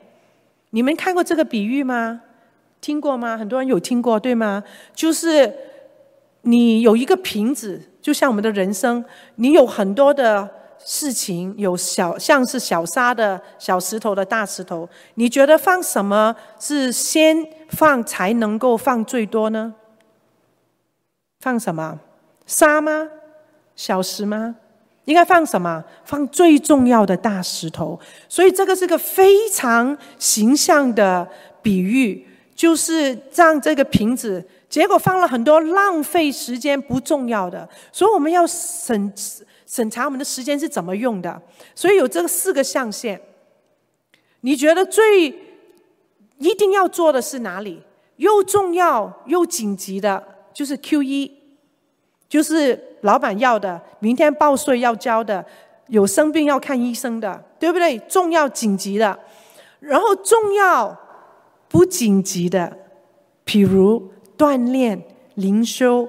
[0.69, 2.21] 你们看过这个比喻吗？
[2.83, 3.37] 听过吗？
[3.37, 4.61] 很多人有听过，对吗？
[4.93, 5.51] 就是
[6.41, 9.03] 你有一个瓶子，就像我们的人生，
[9.35, 10.49] 你有很多的
[10.83, 17.37] 事情，有小像是小沙的小石头的大石头，你觉得放什么是先
[17.69, 19.73] 放才能够放最多呢？
[21.39, 21.97] 放什么？
[22.45, 23.07] 沙吗？
[23.77, 24.57] 小石吗？
[25.05, 25.81] 应该放什么？
[26.03, 27.97] 放最重要的大石头。
[28.27, 31.25] 所以这个是个非常形象的
[31.61, 32.27] 比喻。
[32.63, 39.13] 就是让这个瓶子，结果放了很多浪费时间不重要的，所以我们要审
[39.65, 41.41] 审查我们的时间是怎么用的。
[41.75, 43.19] 所以有这个四个象限，
[44.39, 45.27] 你觉得最
[46.37, 47.81] 一定要做的是哪里？
[48.15, 51.29] 又重要又紧急的，就是 Q 一，
[52.29, 55.45] 就是老板要的，明天报税要交的，
[55.87, 57.99] 有生病要看医生的，对不对？
[58.07, 59.19] 重要紧急的，
[59.81, 60.97] 然后重要。
[61.73, 62.77] 不紧急的，
[63.47, 65.03] 譬如锻炼、
[65.33, 66.07] 灵修、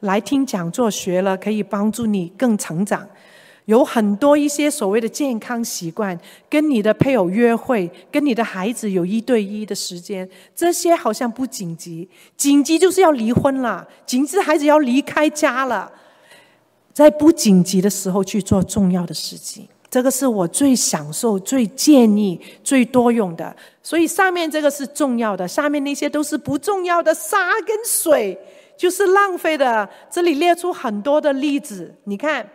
[0.00, 3.08] 来听讲座学了，可以帮助你更成长。
[3.64, 12.06] 有很多一些所谓的健康习惯，跟你的配偶约会，跟你的孩子有一对一的时间，这些好像不紧急。
[12.36, 15.90] 紧急就是要离婚了，紧急孩子要离开家了，
[16.92, 19.66] 在不紧急的时候去做重要的事情。
[19.88, 28.36] 这个是我最享受、最建议、最多用的，所以上面这个是重要的，下面那些都是不重要的，沙跟水
[28.76, 29.88] 就是浪费的。
[30.10, 32.46] 这里列出很多的例子，你看，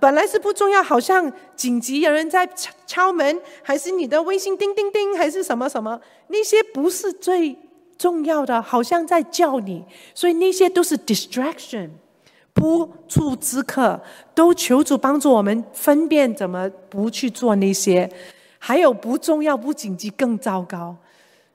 [0.00, 7.56] 本来是不重要，好像紧急有人在敲敲门，还是你的微信叮叮叮，还是什么什么，那些不是最
[7.96, 11.90] 重要的，好像在叫你，所以那些都是 distraction。
[12.54, 14.00] 不速之客，
[14.34, 18.10] 都求主帮助我们分辨怎么不去做那些，
[18.58, 20.94] 还有不重要、不紧急更糟糕，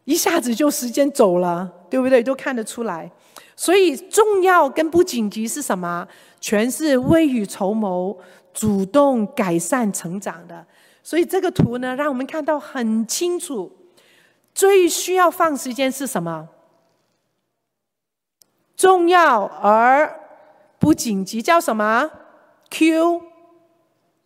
[0.06, 2.22] 一下子就时间走了，对不对？
[2.22, 3.10] 都看得出来。
[3.56, 6.08] 所以重要跟不紧急是什么？
[6.39, 8.16] 全是未雨绸缪、
[8.54, 10.66] 主动改善成长的。
[11.04, 13.72] 所以这个图呢，让我们看到很清楚，
[14.54, 16.50] 最需要放时间是什么？
[18.76, 20.27] 重要而。
[20.80, 22.10] 不紧急叫什么
[22.70, 23.22] ？Q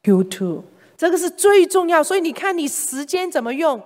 [0.04, 0.64] Q two，
[0.98, 2.04] 这个是最重要。
[2.04, 3.82] 所以你看，你时间怎么用？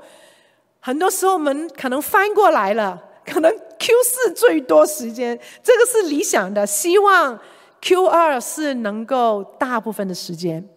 [0.80, 6.66] 很多时候我们可能翻过来了，可能 Q 四最多时间，这个是理想的。
[6.66, 7.40] 希望
[7.82, 10.68] Q 二是能够大部分的时间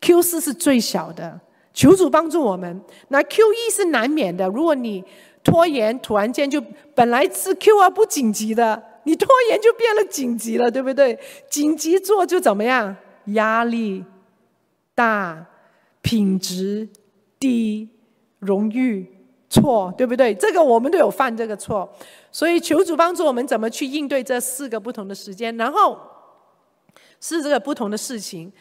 [0.00, 1.40] ，Q 四是最小的。
[1.72, 2.80] 求主帮助我们。
[3.08, 5.04] 那 Q 一是难免的，如果你
[5.44, 6.60] 拖延，突然间就
[6.94, 8.82] 本来是 Q 二不紧急的。
[9.06, 11.16] 你拖延就变了紧急了，对不对？
[11.48, 12.94] 紧急做就怎么样？
[13.26, 14.04] 压力
[14.96, 15.46] 大，
[16.02, 16.88] 品质
[17.38, 17.88] 低，
[18.40, 19.08] 荣誉
[19.48, 20.34] 错，对不对？
[20.34, 21.88] 这个我们都有犯这个错，
[22.32, 25.96] 所以求主帮助我们怎么去应对这四个不同的时间，然后
[27.20, 28.52] 是这个不同的事情。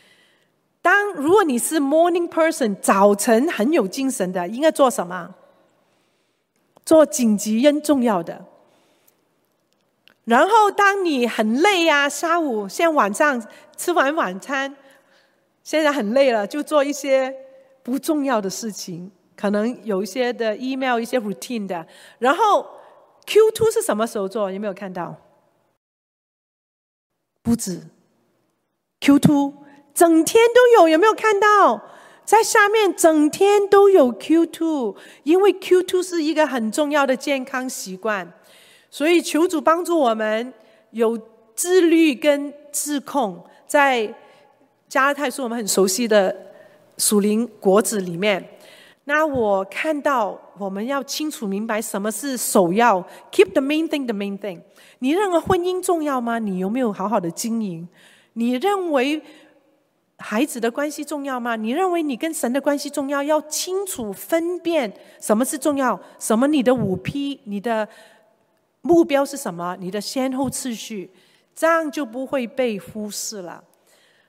[0.83, 5.33] 当如果你是 morning person，早晨很有精神的，应该做什么？
[6.85, 8.45] 做紧急跟重要的。
[10.26, 13.41] 然后，当你很累呀，下午现在晚上
[13.78, 14.76] 吃完晚餐，
[15.63, 17.34] 现在很累了，就做一些
[17.84, 21.86] 不重要的事情，可能有一些的 email，一些 routine 的。
[22.17, 22.65] 然后
[23.28, 24.51] Q two 是什么时候做？
[24.51, 25.15] 有没有看到？
[27.43, 27.80] 不止
[29.01, 29.53] Q two，
[29.93, 31.80] 整天都有，有没有看到？
[32.23, 38.34] 在下面整天都有 Q two，因为 Q two 是一个很重要的健康习惯，
[38.95, 40.53] 所以求主帮助我们
[40.91, 41.19] 有
[41.53, 43.43] 自律跟自控。
[43.67, 44.07] 在
[44.87, 46.33] 加拉太是，我们很熟悉的
[46.97, 48.41] 属灵果子里面。
[49.03, 54.61] 那我看到我们要清楚明白什么是首要，keep the main thing the main thing。
[54.99, 56.39] 你认为婚姻重要吗？
[56.39, 57.85] 你有没有好好的经营？
[58.31, 59.21] 你认为
[60.19, 61.57] 孩子的关系重要吗？
[61.57, 63.21] 你认为你跟神的关系重要？
[63.21, 67.85] 要清楚分辨什么是重要，什么你的五 P，你的
[68.86, 69.75] 目标是什么？
[69.79, 71.09] 你的先后次序，
[71.55, 73.63] 这样就不会被忽视了。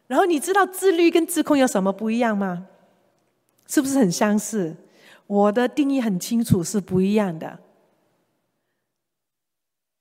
[0.06, 2.66] 然后你知道自律跟自控有什么不一样吗？
[3.66, 4.74] 是不是很相似？
[5.26, 7.58] 我的定义很清楚，是不一样的。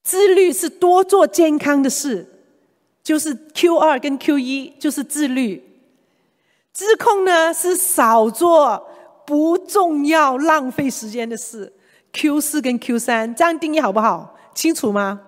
[0.01, 2.26] 自律是多做健康的事，
[3.03, 5.62] 就是 Q 二跟 Q 一，就是自律。
[6.72, 8.88] 自控呢是少做
[9.26, 11.74] 不重要、浪费时间的事
[12.14, 14.35] ，Q 四跟 Q 三，这样定义好不好？
[14.56, 15.22] 清楚吗？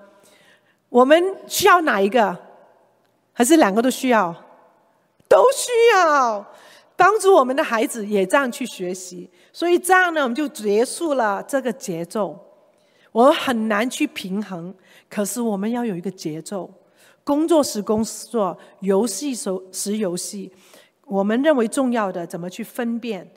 [0.89, 2.36] 我们需要哪一个？
[3.34, 4.34] 还是两个都需要？
[5.28, 6.43] 都需要。
[6.95, 12.36] 帮助我们的孩子也这样去学习，所以这样呢，我们就结束了这个节奏。
[13.11, 14.73] 我们很难去平衡，
[15.07, 16.67] 可是我们要有一个节奏。
[17.23, 20.51] 工作时工作，游戏时时游戏。
[21.05, 23.30] 我们认为重要的，怎么去分辨？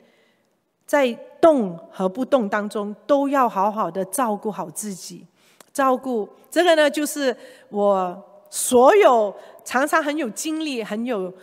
[0.87, 5.27] 在动和不动当中，都要好好的照顾好自己。
[5.73, 7.35] 照顾这个呢，就是
[7.69, 11.33] 我所有常常很有精力、很有。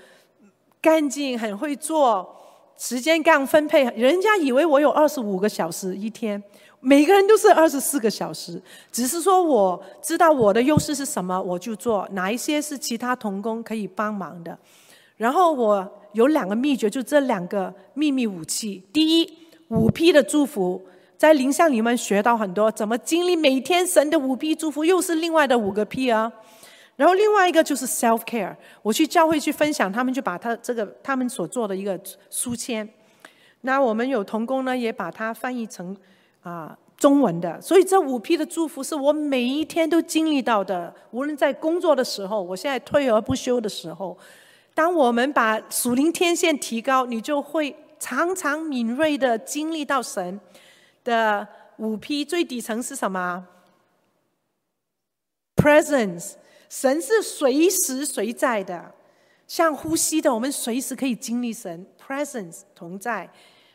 [0.81, 2.37] 干劲，很会做，
[2.76, 3.83] 时间这样分配。
[3.97, 6.41] 人家以为我有二十五个小时一天，
[6.79, 8.62] 每个人都是二十四个小时。
[8.93, 14.57] 只是说我知道我的优势是什么，我就做哪一些是其他同工可以帮忙的。
[15.16, 18.85] 然后我有两个秘诀，就这两个秘密武器。
[18.93, 19.39] 第一，
[19.70, 20.81] 五 P 的祝福，
[21.18, 26.32] 在灵相里面学到很多，怎么经历每天神的五 P 祝福，又是另外的五个 P 啊。
[26.94, 32.00] 然后另外一个就是 self care，我去教会去分享，他们就把他这个他们所做的一个
[32.30, 32.88] 书签，
[33.62, 35.96] 那我们有同工呢，也把它翻译成
[36.42, 37.60] 啊中文的。
[37.60, 44.16] 所以这五 P 的祝福是我每一天都经历到的，无论在工作的时候，我现在退而不休的时候，
[44.72, 50.40] 当我们把属灵天线提高，你就会常常敏锐的经历到神
[51.09, 51.48] 的
[51.78, 52.24] 五 P。
[52.24, 53.48] 最底层是什么
[55.56, 56.34] ？Presence。
[56.68, 58.94] 神是随时随在的，
[59.46, 63.30] 像呼吸的，我们随时可以经历神 presence 同在。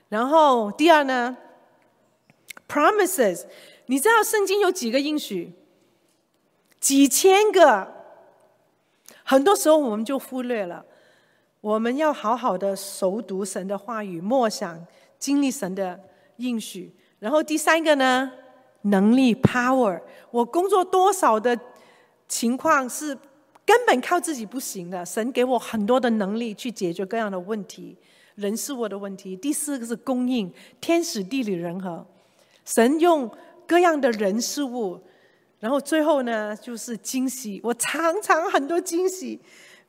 [0.09, 1.36] 然后第二呢
[2.67, 3.45] ，promises，
[3.88, 5.53] 你知道圣经有几个应许？
[6.79, 7.91] 几千个，
[9.23, 10.86] 很多时候我们就忽略了。
[11.61, 14.86] 我们要好好的熟读神的话语，默想
[15.17, 15.99] 经历神的
[16.36, 16.93] 应许。
[17.24, 18.30] 然后第三个呢，
[18.82, 21.57] 能力 power，我工作多少的。
[22.26, 23.15] 情况是
[23.63, 27.95] 根本靠自己不行的，神给我很多的能力去解决各样的问题，
[28.36, 29.36] 人事物的问题。
[29.36, 30.51] 第四个是供应，
[30.82, 32.03] 天时地利人和，
[32.65, 33.30] 神用
[33.67, 34.99] 各样的人事物，
[35.59, 37.61] 然后最后呢就是惊喜。
[37.63, 39.39] 我常常很多惊喜，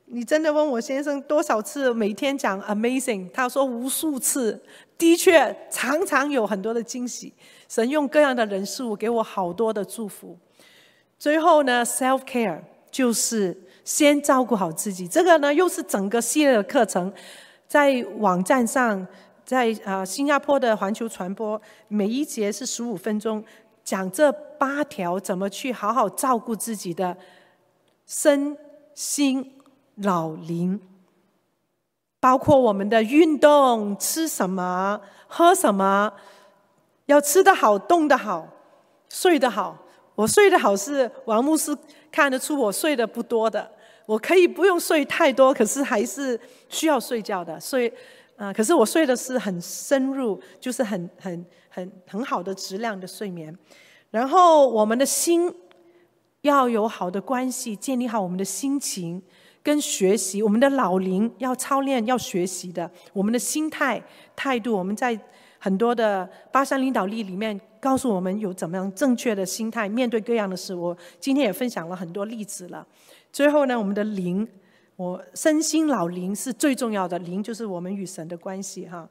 [0.07, 4.61] 你真的问我先生多少次每天讲 amazing，他说无数次，
[4.97, 7.33] 的确常常有很多的惊喜。
[7.67, 10.37] 神用各样的人事物给我好多的祝福。
[11.17, 12.59] 最后呢，self care
[12.91, 15.07] 就是先照顾好自己。
[15.07, 17.11] 这个呢，又是整个系列的课程，
[17.67, 19.07] 在网站上，
[19.43, 23.43] 在啊、呃、新加坡的环球传播，每一节是十五分钟，
[23.83, 27.17] 讲这八条怎么去好好照顾自己的
[28.05, 28.55] 身
[28.93, 29.54] 心
[29.95, 30.79] 老龄，
[32.19, 36.11] 包括我们的运动、吃什么、喝什么，
[37.05, 38.47] 要吃得好、动得好、
[39.09, 39.77] 睡得好。
[40.15, 41.77] 我睡得好是王牧师
[42.11, 43.69] 看得出我睡得不多的，
[44.05, 46.39] 我可以不用睡太多，可是还是
[46.69, 47.59] 需要睡觉的。
[47.59, 47.93] 睡，
[48.37, 53.53] 啊、可是我睡的是很深入，就是很很很很好的质量的睡眠。
[54.09, 55.53] 然后我们的心
[56.41, 59.21] 要有好的关系，建立好我们的心情
[59.65, 64.01] 跟学习，我们的老灵要操练要学习的，我们的心态
[64.35, 65.19] 态度，我们在。
[65.57, 70.75] 很多的八三领导力里面告诉我们有怎么样正确的心态面对各样的事。
[70.75, 72.85] 我今天也分享了很多例子了。
[73.33, 74.47] 最后呢，我们的灵，
[74.95, 79.09] 我身心老灵是最重要的，灵就是我们与神的关系哈。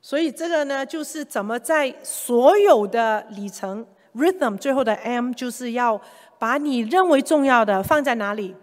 [0.00, 6.00] 所以这个呢，就是怎么在所有的里程 rhythm 最后的 M，就是要
[6.38, 8.54] 把你认为重要的放在哪里？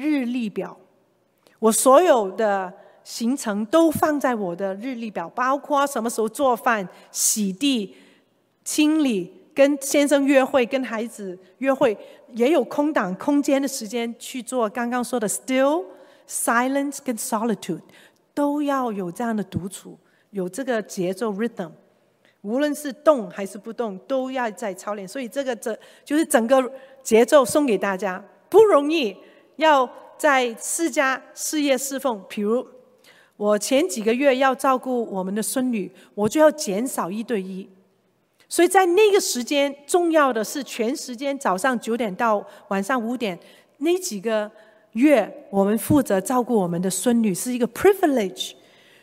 [0.00, 0.76] 日历表。
[1.58, 2.72] 我所有的
[3.04, 7.94] 行程都放在我的日历表，包括什么时候做饭、洗地、
[8.64, 11.96] 清理、跟先生约会、跟孩子约会，
[12.32, 15.84] 也有空档、空间的时间去做刚刚说的 still、
[16.26, 17.82] silence 跟 solitude，
[18.32, 19.98] 都要有这样的独处。
[20.30, 21.72] 有这个节奏 rhythm，
[22.42, 25.06] 无论是动还是不动，都要在操练。
[25.06, 26.72] 所以这个这就是整个
[27.02, 29.14] 节奏送给大家，不容易。
[29.60, 29.88] 要
[30.18, 32.66] 在释迦事业侍奉，比如
[33.36, 37.68] 我前几个月要照顾我们的孙女，我就要减少一对一。
[38.48, 43.38] 所以在那个时间，重要的是全时间早上九点到晚上五点
[43.78, 44.50] 那几个
[44.94, 48.54] 月，我们负责照顾我们的孙女，是一个 privilege。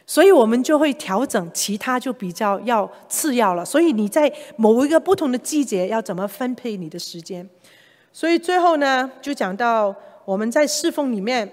[0.06, 3.66] 所以我们就会调整，其他就比较要次要了。
[3.66, 7.48] 所以你在某一个不同的季节要怎么分配你的时间？
[8.14, 9.94] 所以最后呢，就讲到
[10.28, 11.50] 我们在侍奉里面，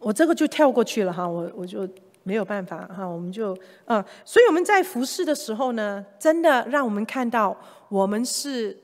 [0.00, 1.88] 我这个就跳过去了哈，我我就
[2.24, 7.56] 没有办法哈，我们就啊，所以我们在服侍的时候呢，真的让我们看到
[7.88, 8.76] 我们是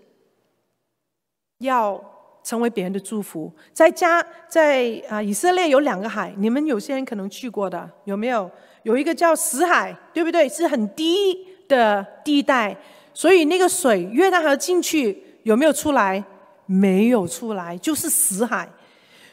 [1.59, 2.01] 要。
[2.45, 8.51] 成为别人的祝福，在家在啊以色列有两个海，你们有些人可能去过的，有没有？
[8.83, 10.49] 有一个叫死海，对不对？
[10.49, 12.77] 是很低的地带，
[13.15, 16.25] 所以那个水约旦河进去有没有出来？
[16.67, 18.69] 没有出来，就是死海。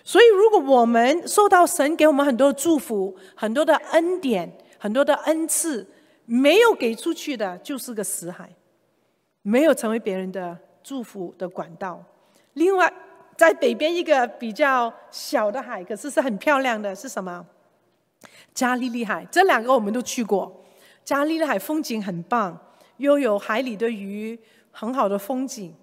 [0.03, 5.87] 所以如果我们受到神给我们很多的祝福、很多的恩典、很多的恩赐，
[6.25, 8.49] 没有给出去的，就是个死海，
[9.43, 12.03] 没有成为别人的祝福的管道。
[12.53, 12.91] 另外，
[13.37, 17.45] 在北边一个比较小的海，可是是很漂亮的，是什么？
[18.53, 19.25] 加利利海。
[19.31, 20.65] 这两个我们都去过。
[21.05, 22.57] 加利利海风景很棒，
[22.97, 24.37] 又有海里的鱼，
[24.71, 25.73] 很好的风景。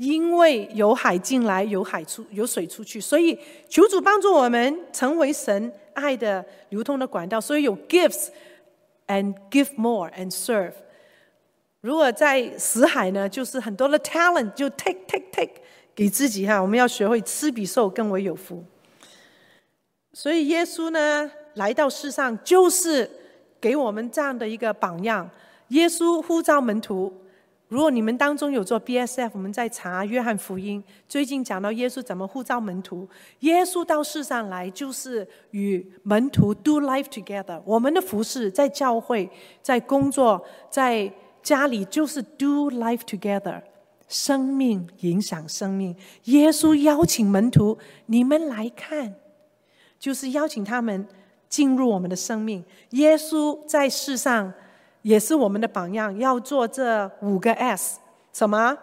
[0.00, 3.38] 因为有海进来，有海出，有水出去，所以
[3.68, 7.38] 求主帮助我们成为神爱的流通的管道。
[7.38, 8.28] 所以有 gifts
[9.08, 10.72] and give more and serve。
[11.82, 15.60] 如果在死海呢，就是很多的 talent，就 take take take。
[15.94, 18.64] 给自己哈，我们要学会吃比受更为有福。
[20.14, 23.10] 所以耶稣呢，来到世上就是
[23.60, 25.28] 给我们这样的一个榜样。
[25.68, 27.12] 耶稣呼召门徒，
[27.70, 33.08] 如果你们当中有做 BSF，我们在查约翰福音，最近讲到耶稣怎么呼召门徒。
[33.40, 37.62] 耶稣到世上来就是与门徒 do life together。
[37.64, 39.30] 我们的服饰在教会、
[39.62, 41.08] 在工作、在
[41.44, 43.62] 家里，就是 do life together。
[44.08, 45.94] 生命影响生命。
[46.24, 49.14] 耶稣邀请门徒：“你们来看，
[50.00, 51.06] 就是邀请他们
[51.48, 54.52] 进入我们的生命。”耶稣在世上
[55.02, 57.98] 也是我们的榜样，要做这五个 S：
[58.32, 58.76] 什么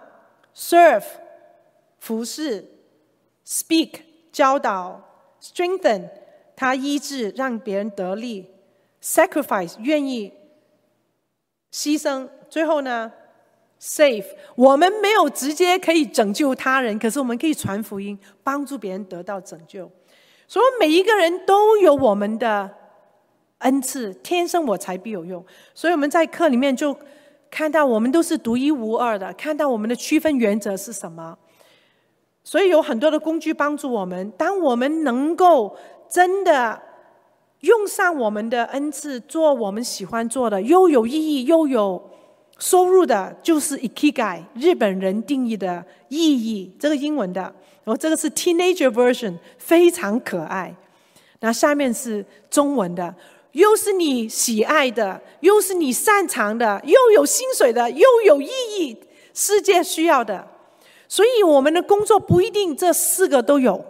[0.55, 1.03] ？Serve，
[1.99, 2.65] 服侍
[3.45, 4.01] ；Speak，
[4.31, 5.01] 教导
[5.41, 6.09] ；Strengthen，
[6.55, 8.51] 他医治，让别人得力
[9.01, 10.33] ；Sacrifice，愿意
[11.71, 12.27] 牺牲。
[12.49, 13.11] 最后呢
[13.79, 19.91] ？Save，我们没有直接可以拯救他人，可是我们可以传福音，帮助别人得到拯救。
[20.47, 22.73] 所以每一个人都有我们的
[23.59, 25.43] 恩赐，天生我材必有用。
[25.73, 26.97] 所以我们在课里面就
[27.49, 31.37] 看到，我们都是独一无二的，看到我们的区分原则是什么。
[32.43, 34.31] 所以有很多的工具帮助我们。
[34.37, 35.75] 当我们能够
[36.09, 36.81] 真的
[37.61, 42.09] 用上我们的恩赐，做我们喜欢做的，又有意义，又有。
[42.59, 47.39] 收入的就是 ikigai，日本人定义的意义，这个英文的，
[47.83, 50.75] 然后这个是 teenager version，非常可爱。
[51.39, 53.13] 那下面是中文的，
[53.53, 58.97] 又是你喜爱的，又是你擅长的，又有薪水的，又有意义，
[59.33, 60.47] 世界需要的。
[61.07, 63.83] 所以我们的工作不一定这四个都有，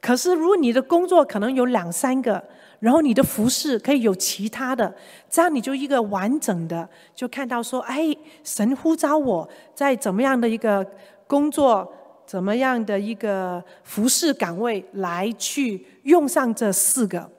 [0.00, 2.42] 可是如果你的工作可能有两三个。
[2.80, 4.92] 然后你的服饰可以有其他的，
[5.30, 10.86] 这样你就一个完整的，就看到说，哎，神呼召我在怎么样的一个
[11.26, 11.90] 工作，
[12.26, 17.30] 怎么样的一个服饰岗位来去用上这四个。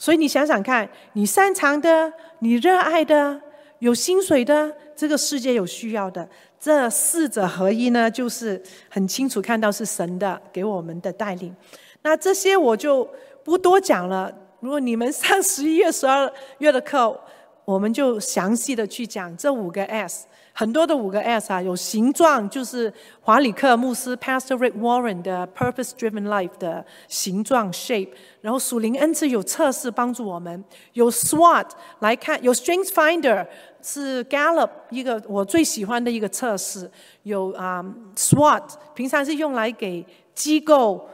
[0.00, 3.38] 所以你想想看，你擅长的，你热爱的，
[3.80, 6.26] 有薪水的，这个世界有需要的，
[6.58, 11.54] 这四者合一呢，就是很清楚看到是神的给我们的带领。
[12.00, 13.06] 那这些我就
[13.44, 14.34] 不多讲了。
[14.60, 17.20] 如果你们上十一月、十二月的课，
[17.66, 20.26] 我们就详细的去讲这五个 S。
[20.52, 31.66] 很多的五个 S 啊，有形状，就是华里克牧师 Pastor Rick Warren 的 Purpose Driven Life 的形状 shape，然后属灵恩赐有测试帮助我们，有 SWOT
[32.00, 33.46] 来看，有 Strength Finder
[33.80, 36.90] 是 Gallup 一个我最喜欢的一个测试，
[37.22, 37.84] 有啊、
[38.16, 38.62] SWOT
[38.94, 41.08] 平常是用来给机构。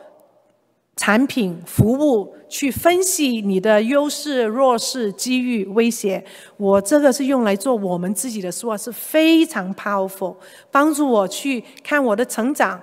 [0.96, 6.24] 产品、服务去分析你的优势、弱势、机遇、威胁。
[6.56, 10.34] 我这个是用来做我们自己的 SWOT，是非常 powerful，
[10.70, 12.80] 帮助我去看我的成长，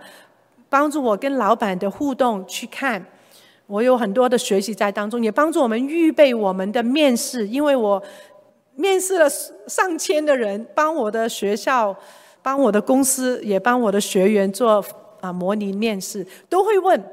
[0.70, 3.04] 帮助我跟老板的互动去看。
[3.66, 7.48] 我有很多的学习在当中，也帮助我们预备我们的面试。
[7.48, 8.02] 因为我
[8.76, 9.28] 面试了
[9.68, 11.96] 上千的人，帮我的学校、
[12.44, 14.86] 帮我的公司，也帮我的学员做
[15.20, 17.04] 啊模拟面试，都会问。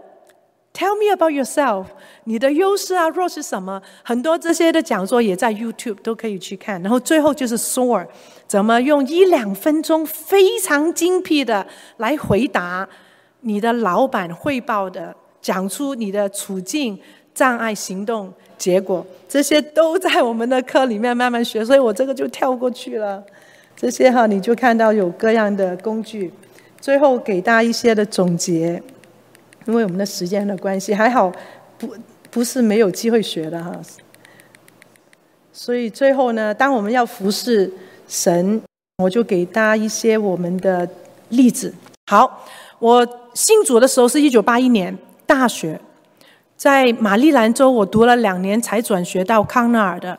[0.72, 1.86] Tell me about yourself。
[2.24, 3.82] 你的优势啊，弱是什么？
[4.04, 6.80] 很多这些的讲座也在 YouTube 都可以去看。
[6.80, 8.06] 然后最后就是 SOAR，
[8.46, 11.66] 怎么用一两分钟非常精辟的
[11.96, 12.88] 来回答
[13.40, 16.98] 你的老板汇报的，讲出你的处境、
[17.34, 21.64] 障碍、行动、结果，这些都在我们的课里面慢慢学。
[21.64, 23.22] 所以我这个就跳过去了。
[23.76, 26.32] 这些哈，你就看到有各样的工具。
[26.80, 28.80] 最后给大家一些的总结。
[29.66, 31.30] 因为我们的时间的关系，还好
[31.78, 31.94] 不
[32.30, 33.72] 不是没有机会学的哈。
[35.52, 37.70] 所以最后呢，当我们要服侍
[38.08, 38.60] 神，
[38.98, 40.88] 我就给大家一些我们的
[41.28, 41.74] 例子。
[42.10, 42.46] 好，
[42.78, 44.96] 我信主的时候是一九八一年
[45.26, 45.78] 大学，
[46.56, 50.18] 在马里兰州，我读了两年才转学到康奈尔的。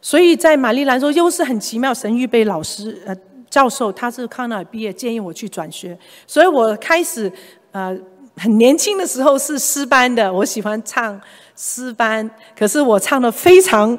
[0.00, 3.16] 所以在马里兰州又是很奇妙，神预备老师呃
[3.48, 7.30] 教授，他是康奈尔毕业，建议我去转学，所以我开始
[7.70, 7.96] 呃。
[8.36, 11.20] 很年轻的时候是诗班的，我喜欢唱
[11.56, 12.28] 诗班，
[12.58, 13.96] 可是我唱的非常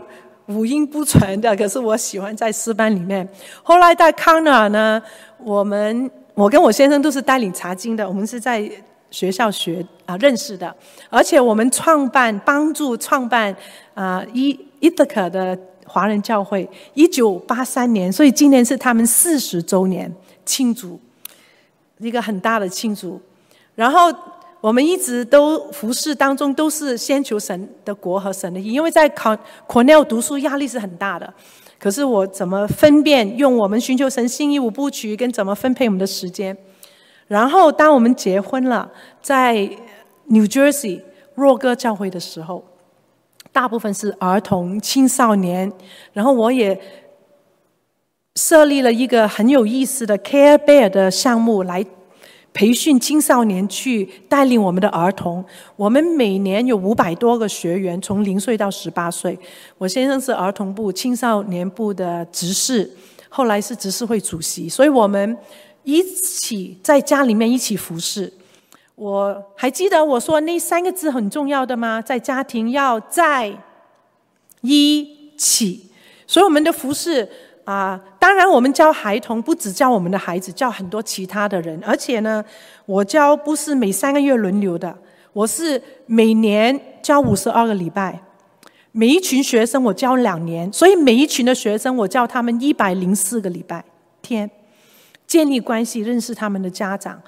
[0.47, 3.27] 五音不全的，可是我喜欢在诗班里面。
[3.61, 5.01] 后来在康奈尔呢，
[5.37, 8.69] 我们我跟我先生都是带领查经的，我们是在
[9.11, 10.75] 学校学啊认识的，
[11.09, 13.55] 而且我们创办帮助创办
[13.93, 20.11] 啊伊伊德克的华人教会，一九八三年，所以今年是他们四十周年
[20.43, 20.99] 庆祝，
[21.99, 23.21] 一个很大的庆祝。
[23.75, 24.13] 然后
[24.61, 29.35] 我们一直都服侍当中都是先求神的国和神的义，因为在考
[29.67, 31.33] Cornell 读书压力是很大的。
[31.79, 36.55] 可是我怎么分辨用我们寻求神心意五部曲跟怎么分配我们的时间？
[37.27, 38.89] 然后当我们结婚了，
[39.21, 39.55] 在
[40.27, 41.01] New Jersey
[41.35, 42.63] 若哥教会的时候，
[43.51, 45.69] 大部分是儿童青少年，
[46.13, 46.79] 然后我也
[48.35, 51.85] 设立了一个很有意思的 Care Bear 的项目来。
[52.53, 55.43] 培训青少年去带领我们的儿童，
[55.75, 59.37] 我们每年有五百多个学员，从零岁到十八岁。
[59.79, 62.89] 我先生是儿童部、青少年部的执事，
[63.27, 65.35] 后来是执事会主席，所以我们
[65.83, 68.31] 一起在家里面一起服侍。
[68.93, 71.99] 我还记得我说那三个字很重要的吗？
[71.99, 73.51] 在家庭要在
[74.61, 75.89] 一起，
[76.27, 77.27] 所以我们的服侍。
[77.65, 81.81] 啊，当然，我们教孩童不只教我们的孩子，教很多其他的人。
[81.85, 82.43] 而且呢，
[82.85, 84.93] 我教不是每三个月轮流的，
[85.31, 88.21] 我是每年教五十二个礼拜，
[88.91, 93.85] 每一群学生我教两年，所以每一群的学生我教他们一百零四个礼拜
[94.21, 94.49] 天，
[95.25, 97.21] 建立关系，认识他们的家长。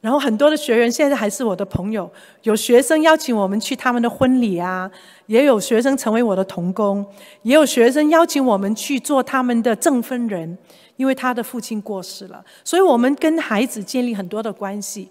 [0.00, 2.08] 然后很多的学员现在还是我的朋友，
[2.42, 4.88] 有学生邀请我们去他们的婚礼啊，
[5.26, 7.04] 也有学生成为我的同工，
[7.42, 10.56] 也有学生邀请我们去做他们的证婚人，
[10.96, 15.08] 因为他的父亲过世了，所以我们跟孩子建立很多的关系。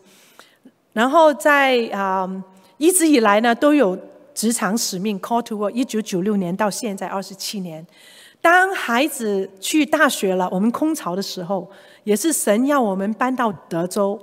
[0.93, 2.27] 然后在啊、
[2.77, 3.97] 一直以来呢都有
[4.33, 7.85] 职场使命 call to work，一九九六年到现在二十七年。
[8.39, 11.69] 当孩子去大学了，我们空巢的时候，
[12.05, 14.17] 也是神要我们搬到德州。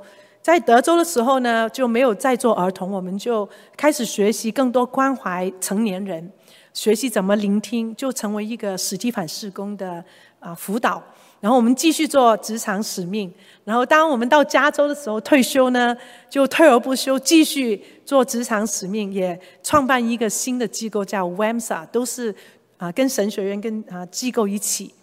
[0.44, 6.30] 在德州的时候呢，就没有再做儿童，我们就开始学习更多关怀成年人，
[6.74, 10.04] 学习怎么聆听，就成为一个史提反事工的
[10.40, 11.02] 啊辅导。
[11.40, 13.32] 然后我们继续做职场使命。
[13.64, 15.96] 然后当我们到加州的时候退休呢，
[16.28, 22.34] 就退而不休，继续做职场使命，也创办一个新的机构叫 WAMSA，都是
[22.76, 24.94] 啊跟神学院跟啊机构一起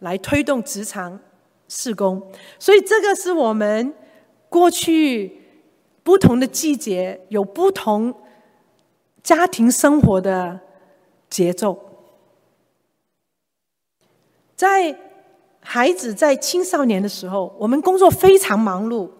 [0.00, 1.18] 来推动职场
[1.68, 2.22] 事工。
[2.58, 3.94] 所以这个是我们。
[4.54, 5.32] 过去
[6.04, 8.14] 不同的季节有不同
[9.20, 10.60] 家庭生活的
[11.28, 11.76] 节奏，
[14.54, 14.96] 在
[15.58, 19.10] 孩子在青少年的时候，我们工作非常忙碌。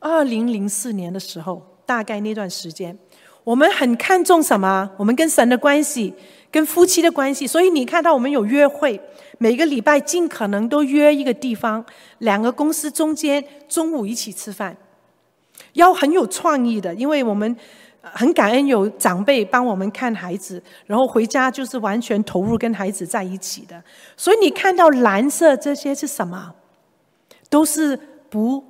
[0.00, 2.98] 二零零四年的时候，大概那段时间，
[3.42, 4.90] 我们很看重什么？
[4.98, 6.12] 我们跟神的关系，
[6.50, 7.46] 跟夫妻的关系。
[7.46, 9.00] 所以你看到我们有约会，
[9.38, 11.84] 每个礼拜尽可能都约一个地方，
[12.18, 14.76] 两个公司中间中午一起吃饭，
[15.74, 17.56] 要很有创意的，因为我们。
[18.12, 23.82] 很感恩有长辈帮我们看孩子，然后回家就是完全投入跟孩子在一起的。
[24.14, 26.54] 所以你看到蓝色这些是什么？
[27.48, 28.62] 都是不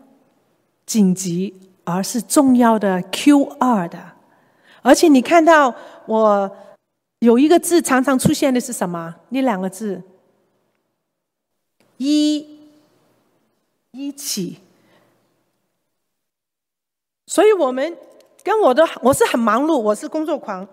[0.87, 1.53] 紧急，
[1.83, 3.99] 而是重要的 Q2 的。
[4.83, 5.75] 而且你看到
[6.07, 6.57] 我
[7.19, 9.17] 有一个字常常出现的是什么？
[9.31, 10.01] 那两个字，
[11.97, 12.47] 一，
[13.93, 14.59] 一起。
[17.27, 17.97] 所以我们。
[18.45, 20.69] 跟我的我是很忙碌，我是工作狂，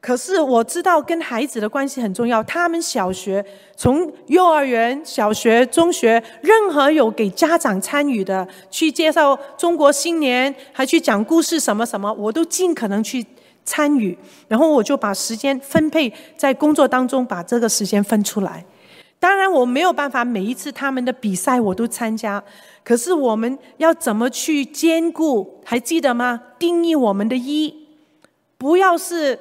[0.00, 2.42] 可是我知道跟孩子的关系很重要。
[2.44, 3.44] 他们小学
[3.76, 13.22] 从幼儿园、小学、中学，任何有给家长参与的，去介绍中国新年，还去讲故事什么什么，我都尽可能去
[13.66, 14.16] 参与。
[14.48, 18.64] 然后我就把时间分配在工作当中，把这个时间分出来。
[19.20, 22.42] 当然我没有办法每一次他们的比赛我都参加。
[22.82, 25.60] 可是我们要怎么去兼顾？
[25.64, 26.40] 还记得吗？
[26.58, 27.86] 定义我们的一，
[28.56, 29.38] 不要是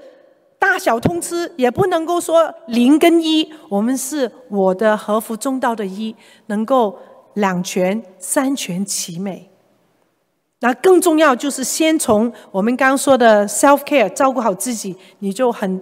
[0.60, 3.50] 大小通吃，也不能够说零跟一。
[3.70, 6.14] 我们是我的和服中道的一，
[6.48, 7.00] 能够
[7.36, 9.50] 两全三全其美。
[10.60, 15.80] 那更重要就是先从我们刚刚说的 self care 照顾好自己，你就很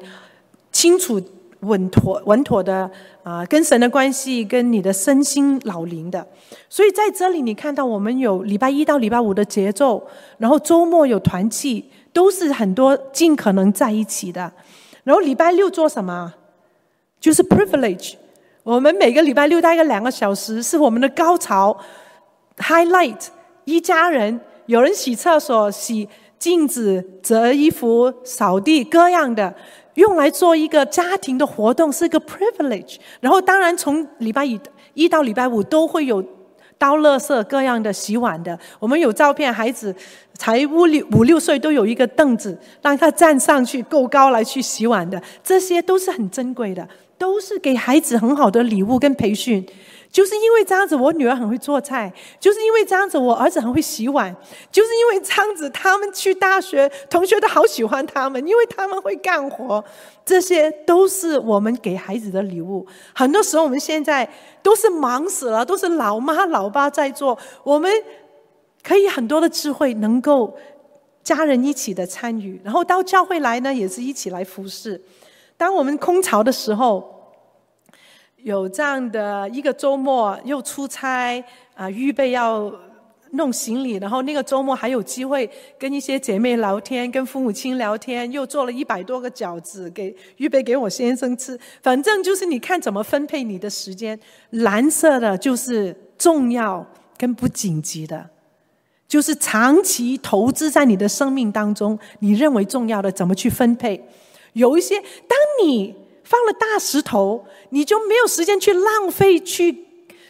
[0.71, 1.19] 清楚。
[1.61, 2.89] 稳妥、稳妥的
[3.23, 6.25] 啊，跟神的关系，跟你的身心老灵的，
[6.69, 10.01] 所以在这里你看到我们有礼拜一到礼拜五的节奏，
[10.37, 11.83] 然后周末有团契，
[12.13, 14.51] 都是很多尽可能在一起的。
[15.03, 16.33] 然后礼拜六做什么？
[17.19, 18.13] 就是 privilege。
[18.63, 21.75] 我们每个礼拜六大概两个小时是我们的高潮
[22.57, 23.27] ，highlight。
[23.63, 29.53] 一家人，有人洗厕所、洗镜子、折衣服、扫地，各样的。
[29.97, 34.59] 用来做一个家庭的活动是一个 privilege，然后当然从礼拜一
[34.93, 36.23] 一到礼拜五都会有
[36.77, 38.57] 刀垃圾各样的洗碗的。
[38.79, 39.93] 我们有照片，孩子
[40.35, 46.87] 才五六五六岁都有一个凳子让他站上去够高来去洗碗的，这些都是很珍贵的，
[47.17, 49.65] 都是给孩子很好的礼物跟培训。
[50.09, 54.33] 就是因为这样子，我女儿很会做菜；就是因为这样子，我儿子很会洗碗；
[54.71, 59.83] 就是因为这样子，他们去大学，同学都好喜欢他们，因为他们会干活。
[60.25, 62.85] 这些都是我们给孩子的礼物。
[63.13, 64.27] 很多时候，我们现在
[64.63, 67.37] 都是忙死了，都是老妈老爸在做。
[67.63, 67.91] 我们
[68.81, 70.57] 可以很多的智慧，能够
[71.23, 74.99] 家人一起的参与，然后到教会来呢，也是一起来服侍。
[75.57, 77.16] 当我们空巢的时候。
[78.47, 81.43] 有这样的一个周末，又出差
[81.75, 82.73] 啊，预备要
[83.31, 91.59] 弄行李，然后那个周末还有机会跟一些姐妹聊天，跟父母亲聊天，又做了一百多个饺子给预备给我先生吃。
[91.83, 94.17] 反正就是你看怎么分配你的时间。
[94.51, 96.85] 蓝色的就是重要
[97.17, 98.29] 跟不紧急的，
[99.09, 104.01] 就是长期投资在你的生命当中，你认为重要的怎么去分配？
[104.53, 105.93] 有一些当你。
[106.27, 109.85] 放了大石头，你就没有时间去浪费去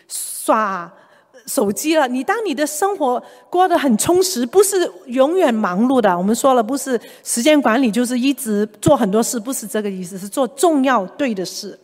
[0.07, 0.93] 耍
[1.47, 2.07] 手机了。
[2.07, 6.15] 你当你的生活过得很充实，不是永远忙碌的。
[6.15, 11.77] 我们说了，不是时间管理，就是一直做很多事，不是这个意思，是做重要对的事。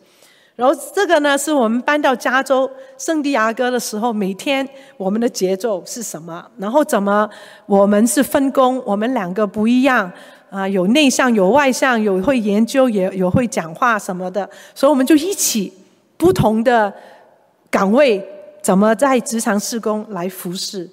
[0.54, 4.64] 然后这个呢，是我们搬到加州圣地亚哥的时候，每天
[4.96, 6.46] 我们的节奏是什么？
[6.58, 7.28] 然后怎么
[7.66, 8.80] 我们是分工？
[8.86, 10.12] 我们两个不一样。
[10.54, 15.72] 啊，有内向，有外向，有会研究，也有会讲话什么的，所以我们就一起
[16.16, 16.94] 不同的
[17.68, 18.24] 岗位，
[18.62, 20.88] 怎么在职场事工来服侍，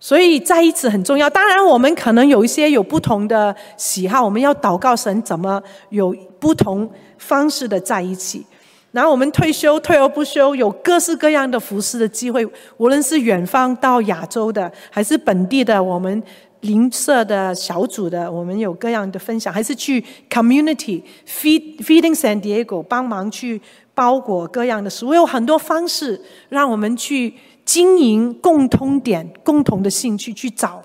[0.00, 1.30] 所以在一起很重要。
[1.30, 8.44] 当然，我们可能有一些有不同的喜好，我们要祷告神怎么有不同方式的在一起。
[8.90, 12.44] 然后我们退休，退而不休，有各式各样的服侍的机会，
[12.78, 16.20] 无论是远方到亚洲的，还是本地的，我们。
[16.64, 23.60] 邻舍的小组的，我们有各样的分享，还是去 community feed feeding San Diego 帮忙去
[23.94, 27.34] 包裹各样的食物，有很多方式让我们去
[27.66, 30.82] 经营共通点、共同的兴趣去找。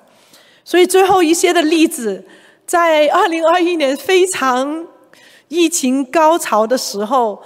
[0.66, 2.26] 所以最后一些的例子，
[2.66, 4.86] 在二零二一年非常
[5.48, 7.42] 疫情高潮的时候，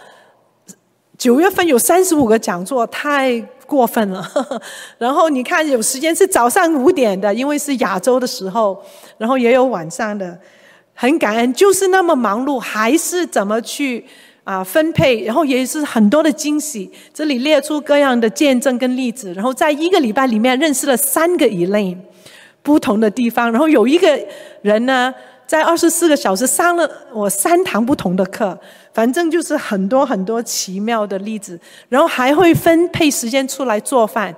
[1.20, 3.46] 九月份有三十五个讲座，太。
[3.74, 4.24] 过分了，
[4.99, 8.80] 然后你看有时间是早上五点的，因为是亚洲的时候，
[9.17, 10.38] 然后也有晚上的，
[10.93, 14.05] 很感恩，就是那么忙碌，还是怎么去
[14.43, 16.91] 啊分配，然后也是很多的惊喜。
[17.11, 21.97] 这里列出各样的见证跟例子，然后在一个礼拜里面认识了三个 Elaine，
[22.61, 24.07] 不同的地方，然后有一个
[24.61, 25.11] 人呢
[25.47, 28.55] 在二十四个小时上了我三堂不同的课，
[28.94, 34.36] 反正就是很多很多奇妙的例子，然后还会分配时间出来做饭。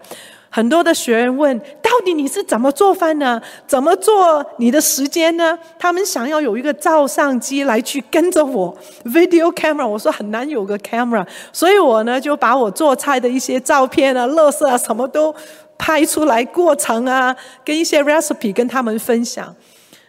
[0.49, 3.41] 很多的学员问：到底你是怎么做饭呢？
[3.67, 5.59] 怎么做你的时间呢？
[5.77, 9.85] 他们想要有一个照相机来去跟着我，video camera。
[9.85, 15.35] 我说很难有个 camera，所以我呢就把我做菜的一些照片啊、乐色啊什么都
[15.77, 17.35] 拍出来，过程啊，
[17.65, 19.53] 跟一些 recipe 跟他们分享。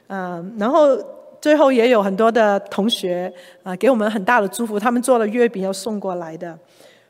[0.06, 0.96] 嗯，然后
[1.40, 3.32] 最后也有很多的同学
[3.62, 6.58] 啊给我们很大的祝福，他们做了月饼要送过来的。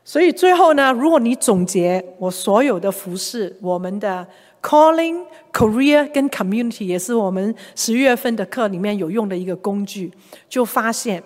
[0.03, 4.25] 所以最后呢，如果你总结我所有的服饰，我们的
[4.61, 10.11] calling、career 跟 community 也是我们十月份的课里面有用的一个工具，
[10.47, 11.21] 就发现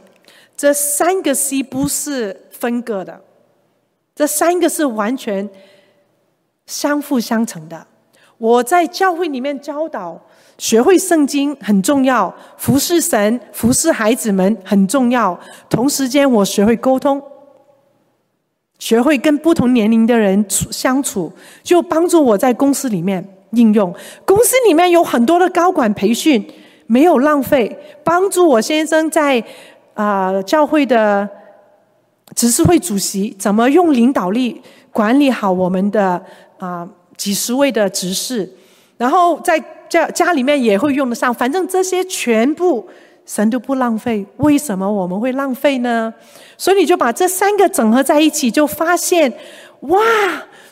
[0.58, 3.22] 这三个 C 不是分割的，
[4.16, 5.47] 这三个是完全
[6.66, 7.86] 相辅相成的。
[8.38, 10.20] 我在教会里面教导，
[10.62, 15.38] 学会圣经很重要，服侍神、服侍孩子们很重要。
[15.68, 17.20] 同时间，我学会沟通。
[18.78, 21.34] 学会跟不同年龄的人处相处，
[21.64, 23.91] 就帮助我在公司里面应用。
[24.24, 26.47] 公司里面有很多的高管培训，
[26.86, 29.43] 没有浪费，帮助我先生在
[29.95, 31.28] 啊、教会的
[32.36, 36.24] 执事会主席，怎么用领导力管理好我们的
[36.59, 36.88] 啊、
[37.18, 38.47] 几十位的执事，
[38.97, 39.59] 然后在
[39.91, 41.31] 家家里面也会用得上。
[41.31, 42.87] 反正这些全部。
[43.23, 46.11] 神都不浪费，为什么我们会浪费呢？
[46.57, 49.31] 所以你就把这三个整合在一起，就发现，
[49.81, 50.01] 哇，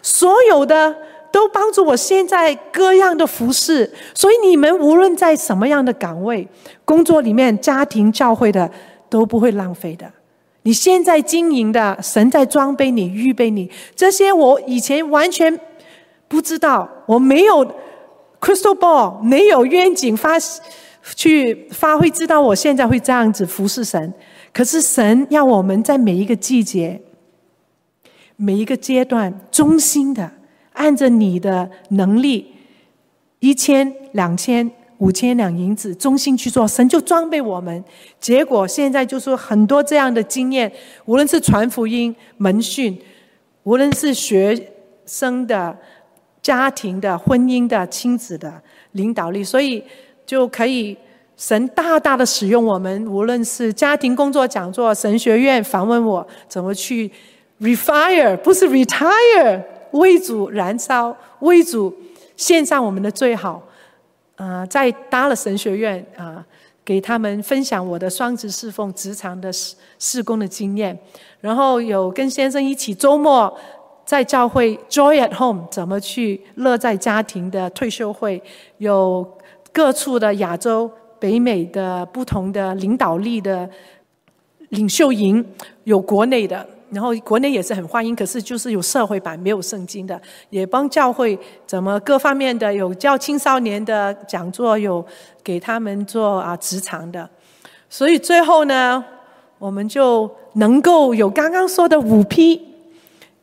[0.01, 0.93] 所有的
[1.31, 3.89] 都帮助我现在各样的服事。
[4.15, 6.45] 所以你们无论在什么样的岗位、
[6.83, 8.69] 工作里面、家庭、教会的，
[9.09, 10.11] 都不会浪费的。
[10.63, 13.69] 你现在经营的，神在装备你、预备你。
[13.95, 15.57] 这些我以前完全
[16.27, 17.65] 不知道，我没有
[18.39, 20.37] crystal ball，没有愿景发。
[21.15, 24.13] 去发挥，知道我现在会这样子服侍神。
[24.53, 27.01] 可是神要我们在每一个季节、
[28.35, 30.29] 每一个阶段，忠心的
[30.73, 32.53] 按着你的能力，
[33.39, 37.83] 一千、两千、五千两银子，忠心去做，神就装备我们。
[38.19, 40.71] 结果现在就是很多这样的经验，
[41.05, 42.99] 无论是传福音、门训，
[43.63, 44.71] 无论是学
[45.05, 45.75] 生的、
[46.41, 48.61] 家庭的、婚姻的、亲子的
[48.91, 49.83] 领导力，所以。
[50.29, 50.95] 就可以
[51.35, 57.09] 神大大的使用我们，无论是家庭工作讲座、神学院访问我，怎么去
[57.59, 59.59] refire 不是 retire，
[59.89, 61.91] 为主燃烧，为主
[62.37, 63.53] 献上我们的最好。
[64.35, 66.45] 啊、呃，在搭了神学院啊、
[66.85, 70.95] 给他们分享我的双职侍奉、职场的事事工的经验，
[71.41, 73.51] 然后有跟先生一起周末
[74.09, 78.41] 在教会 joy at home，怎么去乐在家庭的退休会
[78.79, 79.23] 有。
[79.71, 83.69] 各处的亚洲、北美的不同的领导力的
[84.69, 85.45] 领袖营，
[85.83, 88.15] 有国内的，然后国内也是很欢迎。
[88.15, 91.37] 可是就是有社会版，没有圣经的，也帮教会
[91.67, 95.05] 怎么各方面的有教青少年的讲座，有
[95.43, 97.29] 给他们做啊职场的。
[97.87, 99.05] 所以最后呢，
[99.59, 102.68] 我们就能够有刚刚说的五批。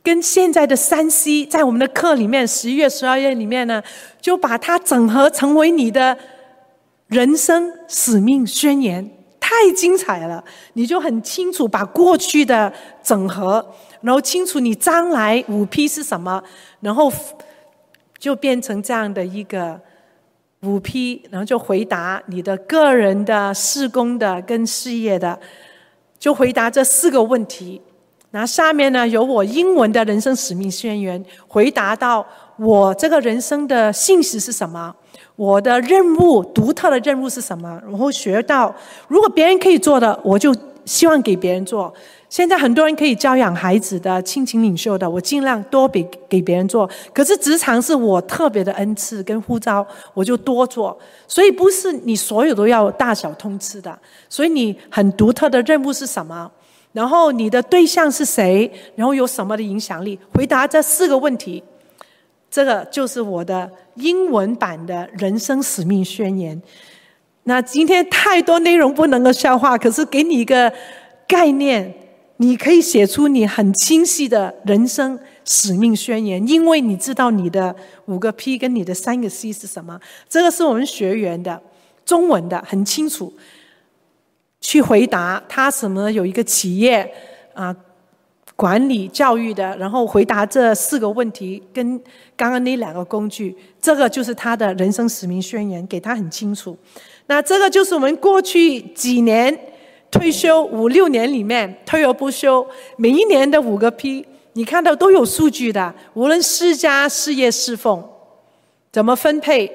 [0.06, 3.82] 跟现在的三 C，在我们的课里面，十一月、十二月里面呢，
[4.20, 6.16] 就把它整合成为你的
[7.08, 10.44] 人生使命宣言，太精彩了！
[10.74, 16.40] 你就很清楚把过去的整合，然后清楚你将来五 P 是什么，
[16.78, 17.12] 然后
[18.16, 19.80] 就变成这样的一个
[20.60, 25.36] 五 P，然后就回答你的个人的、事工的跟事业的，
[26.16, 27.82] 就回答这四个问题。
[28.36, 32.24] 那下面呢，有我英文的人生使命宣言，回答到
[32.58, 34.94] 我这个人生的信息是什么，
[35.36, 38.74] 我的任务独特的任务是什么，然后学到
[39.08, 41.90] 如果别人可以做的，我就希望给别人做。
[42.28, 46.86] 现在很多人可以教养孩子的、亲情领袖的，我尽量多给给别人做。
[47.14, 50.94] 可是职场是我特别的恩赐跟呼召，我就多做。
[51.26, 56.50] 所以不是你所有都要大小通吃的，所以你很独特的任务是什么？
[56.96, 58.72] 然后你的对象是谁？
[58.94, 60.18] 然后有什么的影响力？
[60.32, 61.62] 回答这四个问题，
[62.50, 66.58] 这个就是我的英文版的人生使命宣言。
[67.42, 70.72] 那今天太多内容不能够消化，可是给你一个
[71.28, 71.92] 概念，
[72.38, 77.76] 你可以写出你很清晰的人生使命宣言，因为你知道你的
[78.06, 80.00] 五个 P 跟你的三个 C 是什么。
[80.30, 81.60] 这个是我们学员的
[82.06, 83.30] 中文的，很清楚。
[84.66, 87.08] 去回答他什么有一个企业
[87.54, 87.72] 啊
[88.56, 91.96] 管理教育的，然后回答这四个问题，跟
[92.36, 96.76] 刚刚那两个工具，这个就是他的人生使命宣言，给他很清楚。
[97.28, 99.56] 那这个就是我们过去几年
[100.10, 105.94] 退休五六年里面退而不休，每一年的五个 P，你看到都有数据的。
[106.14, 108.02] 无论私家事业侍奉
[108.90, 109.70] 怎么分配，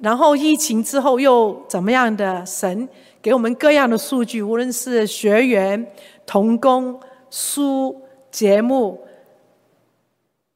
[0.00, 2.86] 然后疫情之后又怎么样的，神
[3.26, 5.84] 给我们各样的数据，无论是学员、
[6.24, 6.96] 童工、
[7.28, 8.00] 书、
[8.30, 9.04] 节目、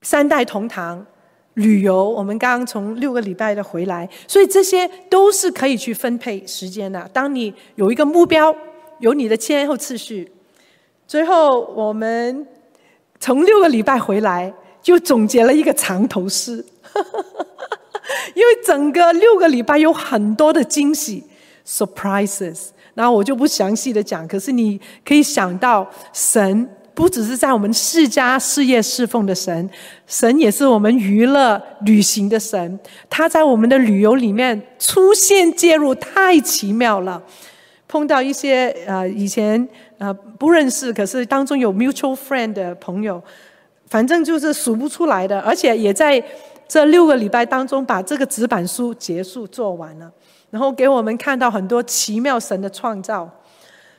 [0.03, 1.05] 三代同堂。
[1.55, 7.11] 旅游，我们刚刚从六个礼拜的回来，所以这些都是可以去分配时间的。
[7.13, 8.55] 当你有一个目标，
[9.01, 10.31] 有你的先后次序。
[11.09, 12.47] 最后，我们
[13.19, 16.65] 从六个礼拜回来，就总结了一个长头诗，
[18.35, 21.25] 因为整个六个礼拜有很多的惊喜
[21.67, 26.69] surprises，然后我就不详细的讲，可是你可以想到神。
[26.93, 29.71] 不只是在我们世家事业侍奉的神，
[30.07, 32.79] 神也是我们娱乐旅行的神。
[33.09, 37.23] 他在我们的旅游里面出现介入，太奇妙了。
[37.89, 43.23] 碰到一些呃以前呃不认识，可是当中有 mutual friend 的朋友，
[43.89, 45.41] 反正就是数不出来的。
[45.41, 46.23] 而且也在
[46.69, 50.13] 这六个礼拜当中，把这个纸板书结束做完了，
[50.51, 53.29] 然后给我们看到很多奇妙神的创造。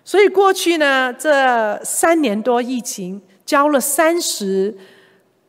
[0.04, 4.76] 所以过去呢，这三年多疫情，教了三十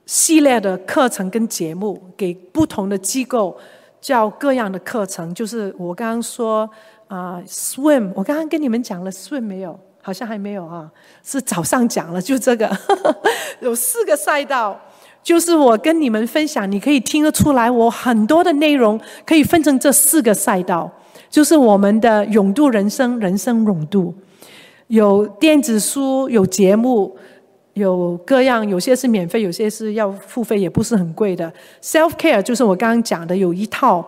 [0.07, 3.57] 系列的课程跟节目，给不同的机构
[4.01, 5.35] 教各样的课程。
[5.35, 6.69] 就是我刚刚说
[7.09, 9.79] 啊，，swim，我刚刚跟你们讲了 swim 没有？
[10.05, 10.91] 好像还没有啊，
[11.23, 12.69] 是早上讲了，就这个，
[13.63, 14.79] 有四个赛道，
[15.23, 20.91] 就是我跟你们分享，你可以听得出来，我很多的内容可以分成这四个赛道，
[21.31, 24.13] 就是我们的泳渡人生，人生泳渡。
[24.89, 27.17] 有电子书，有节目，
[27.75, 31.51] 有各样，有些是免费，有些是要付费，也不是很贵的。
[31.81, 34.07] Self care 就是我刚刚讲的，有一套，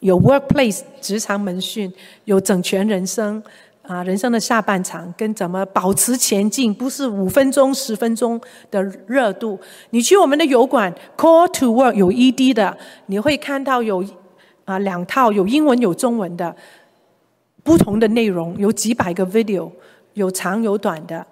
[0.00, 1.90] 有 workplace 职场门训，
[2.24, 3.42] 有整全人生
[3.86, 9.58] 啊，人生的下半场跟怎么保持前进，不是五分钟、十分钟的热度。
[9.90, 12.76] 你去我们的油管 Call to Work 有 ED 的，
[13.06, 14.04] 你会看到有
[14.64, 16.54] 啊两套，有英文有中文的。
[17.62, 19.68] 不同的内容有几百个 video，
[20.14, 21.26] 有长有短的，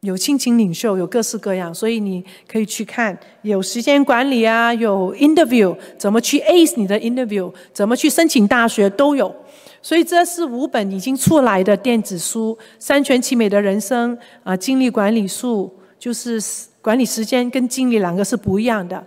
[0.00, 3.18] 有亲情领袖，有各式各样，所以你可以去看。
[3.40, 9.34] 有时间管理啊，有 interview，怎么去 ace 你的 interview，怎么去申请大学都有。
[9.80, 16.42] 所以这是五本已经出来的电子书，《三全其美的人生》啊，精力管理术就是
[16.80, 19.02] 管理时间跟精力两个是不一样的。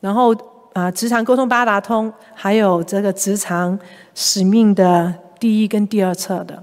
[0.00, 0.34] 然后
[0.72, 3.78] 啊，职场沟通八达通，还有这个职场
[4.14, 5.14] 使命的。
[5.42, 6.62] 第一跟第二册的，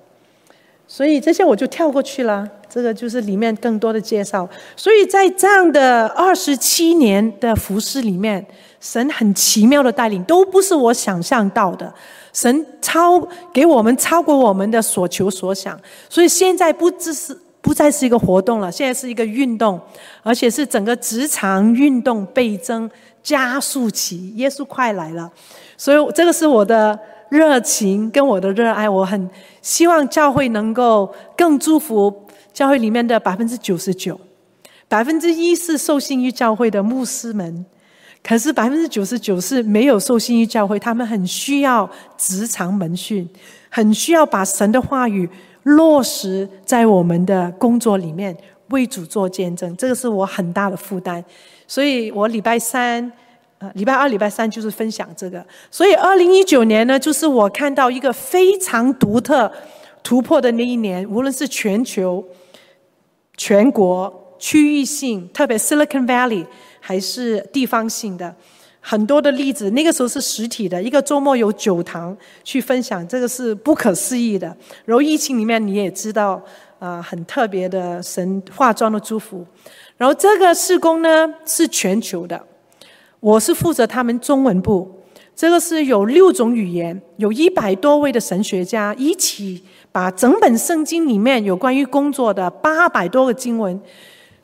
[0.87, 2.47] 所以这些我就跳过去了。
[2.69, 4.47] 这个就是里面更多的介绍。
[4.77, 8.47] 所以在这样的二十七年的服饰里面，
[8.79, 11.93] 神很奇妙的带领，都不是我想象到的。
[12.41, 13.19] 神超
[13.51, 15.79] 给我们超过我们的所求所想。
[16.07, 19.79] 所以现在不只是不再是一个活动了，现在是一个运动，
[20.23, 22.89] 而且是整个职场运动倍增
[23.21, 24.33] 加速期。
[24.35, 25.31] 耶稣快来了，
[25.77, 26.97] 所以这个是我的。
[27.29, 29.29] 热情跟我的热爱，我很
[29.61, 32.11] 希望教会能够更祝福
[32.51, 34.19] 教会里面的百分之九十九，
[34.87, 37.63] 百分之一是受信于教会的牧师们，
[38.23, 43.27] 可是百分之九十九是没有受信于教会，他们很需要职场门训，
[43.69, 45.29] 很需要把神的话语
[45.63, 48.35] 落实在我们的工作里面，
[48.69, 51.23] 为主做见证，这个是我很大的负担，
[51.67, 53.11] 所以我礼拜三。
[53.61, 59.51] 呃，礼拜二、礼拜三就是分享这个，所以二零一九年呢，就是我看到一个非常独特、
[60.01, 61.05] 突破的那一年。
[61.09, 62.25] 无论是全球、
[63.35, 66.45] 全国、区域性，特别 Silicon Valley，
[66.79, 68.33] 还是地方性的，
[68.79, 69.69] 很多的例子。
[69.71, 74.47] 那个时候是实体的，一个周末有九堂去分享，这个是不可思议的。
[74.85, 76.41] 然后疫情里面你也知道，
[76.79, 79.45] 啊，很特别的神化妆的祝福。
[79.97, 82.41] 然后这个事工呢是全球的。
[83.19, 84.89] 我是负责他们中文部，
[85.35, 89.61] 这个是有六种语言，有一百多位的神学家一起
[89.91, 93.77] 把整本圣经里面有关于工作的八百多个经文，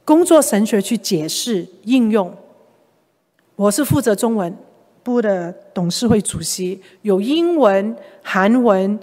[0.06, 2.32] 工作神学去解释应用。
[3.56, 4.56] 我是负责中文
[5.02, 8.98] 部的董事会主席，有英文、韩文、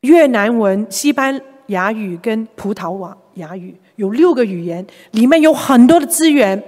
[0.00, 6.60] 越南文、西班牙语跟葡萄牙语，有六个语言，里面有很多的资源。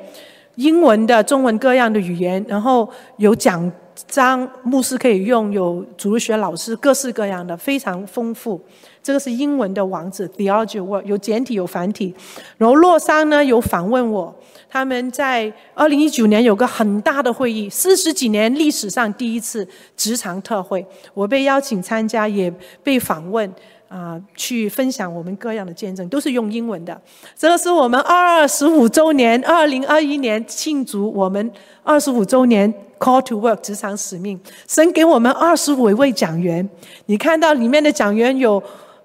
[0.56, 3.72] 英文的、中文各样的语言，然后有讲
[4.06, 8.60] 章，牧师可以用；有主日学老师，各式各样的，非常丰富。
[9.04, 12.14] 这个是英文的网址，Theology World，有简体有繁体。
[12.56, 14.34] 然后洛桑呢有访问我，
[14.70, 22.50] 他们在二零一九年有个很大的会议，四十几年历史上第一次职场特会，我被邀请参加，也
[22.82, 23.52] 被访问。
[23.86, 27.00] 啊，去分享我们各样的见证，都是用英文的。
[27.38, 31.52] 这个是我们二十五周年，二零二一年庆祝我们
[31.84, 36.68] 二十五周年 Call to Work 职场使命，神给我们二十五位讲员。
[37.06, 38.60] 你看到里面的讲员有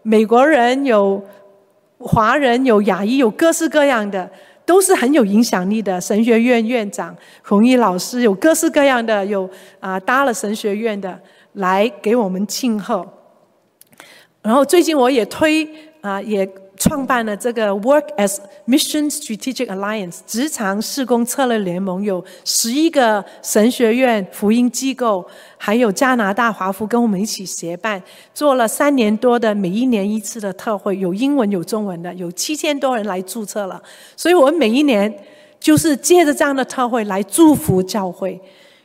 [0.09, 1.23] 美国人，有
[1.99, 4.27] 华人，有亚裔，有各式各样的，
[4.65, 6.01] 都是很有影响力的。
[6.01, 9.47] 神学院院长弘毅老师，有各式各样的，有
[9.79, 11.19] 啊搭了神学院的
[11.53, 13.07] 来给我们庆贺。
[14.41, 15.69] 然后最近我也推
[16.01, 16.43] 啊，也
[16.79, 25.23] 创办了这个 Work as Mission Strategic Alliance 职场事工策略联盟，有十一个神学院、福音机构，
[25.57, 28.01] 还有加拿大华福跟我们一起协办，
[28.33, 33.81] 做了三年多的每一年一次的特会，有英文有中文的，有七千多人来注册了。
[34.15, 35.13] 所以我们每一年
[35.59, 38.39] 就是借着这样的特会来祝福教会。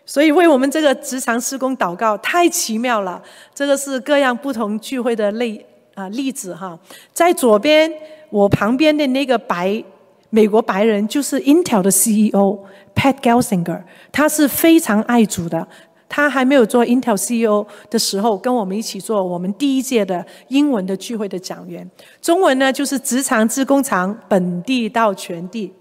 [0.04, 3.22] 所以为我们这个职场事工祷告，太奇妙了。
[3.54, 5.64] 这个是各样不同聚会的类
[5.94, 6.78] 啊例子哈。
[7.12, 7.90] 在左边
[8.30, 9.82] 我旁边的那个白
[10.30, 12.58] 美国白人，就是 Intel 的 CEO
[12.94, 15.66] Pat Gelsinger，他是非常爱主的。
[16.06, 21.88] 他还没有做 Intel CEO 的时候，跟我们一起做我们第一届的英文的聚会的讲员。
[22.22, 25.72] 中文呢，就是职场志工厂本地到全地。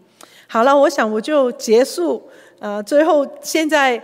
[0.47, 2.21] 好了，我想我就结束。
[2.59, 4.01] 呃，最后现在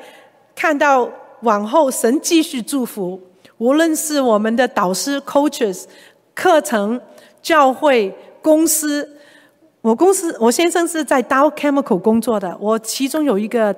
[0.53, 1.09] 看到
[1.41, 3.19] 往后神继续祝福，
[3.59, 5.83] 无论是我们的导师、coaches、
[6.33, 6.99] 课程、
[7.41, 9.17] 教会、公司，
[9.81, 13.75] 我公司我先生是在 Dow Chemical 工作的，我其中有一个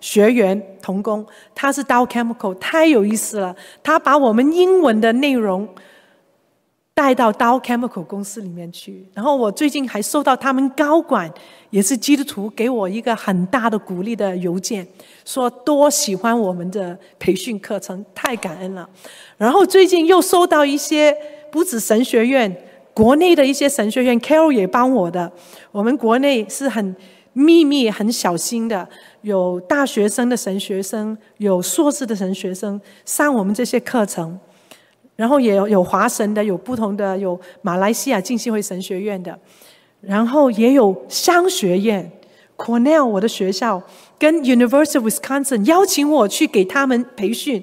[0.00, 5.68] 学员童工，他是 Dow Chemical，太有意思了，他把我们英文的内容。
[6.94, 11.28] 带到 Dow Chemical 公司里面去，然后我最近还收到他们高管，
[11.70, 14.86] 也是基督徒，给我一个很大的鼓励的邮件，
[15.24, 18.88] 说多喜欢我们的培训课程，太感恩了。
[19.36, 21.12] 然后最近又收到一些
[21.50, 22.56] 不止神学院，
[22.94, 25.32] 国内的一些神学院，Carol 也帮我的。
[25.72, 26.94] 我们国内是很
[27.32, 28.88] 秘密、很小心的，
[29.22, 34.38] 有大学生的神学生，有硕士的神学生上我们这些课程。
[35.16, 39.38] 然后也有有华神的，有不同的，有马来西亚浸信会神学院的，
[40.00, 42.10] 然后也有商学院
[42.56, 43.80] ，Cornell 我的学校
[44.18, 47.62] 跟 University of Wisconsin 邀请我去给他们培训，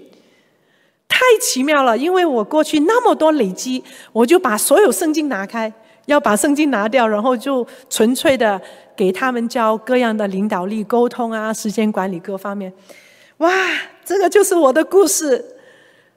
[1.09, 1.97] 太奇妙了！
[1.97, 3.83] 因为我过去那么多累积，
[4.13, 5.71] 我就把所有圣经拿开，
[6.05, 8.59] 要把圣经拿掉，然后就纯粹的
[8.95, 12.71] 给他们教各样的领导力、沟通啊、时间管理各方面。
[13.39, 13.51] 哇，
[14.05, 15.57] 这个就是我的故事。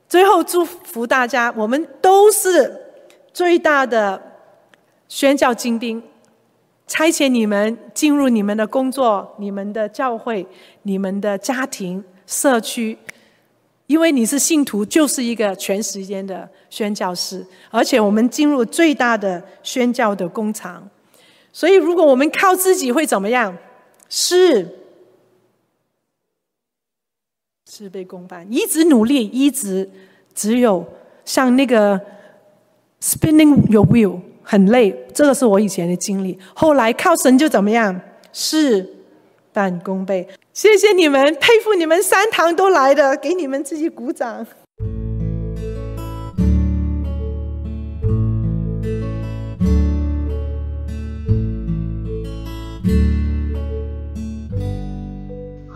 [0.09, 2.73] 最后祝福大家，我们都是
[3.33, 4.21] 最大的
[5.09, 6.03] 宣教精兵，
[6.87, 10.47] 差遣你们进入你们的工作、你们的教会、
[10.83, 12.97] 你们的家庭、社区，
[13.87, 20.89] 因为你是信徒，就是一个全时间的宣教师，而且我们进入最大的宣教的工厂。
[21.53, 23.57] 所以，如果我们靠自己会怎么样？
[24.09, 24.81] 是。
[27.77, 29.91] 事倍功半，一直努力，一直
[30.33, 30.87] 只有
[31.25, 32.01] 像那个
[33.01, 36.39] spinning your wheel 很累，这个是我以前的经历。
[36.55, 38.01] 后来靠神就怎么样？
[38.33, 38.89] 事
[39.53, 40.29] 半功倍。
[40.53, 44.47] 谢谢你们，佩服你们三堂都来的，给你们自己鼓掌。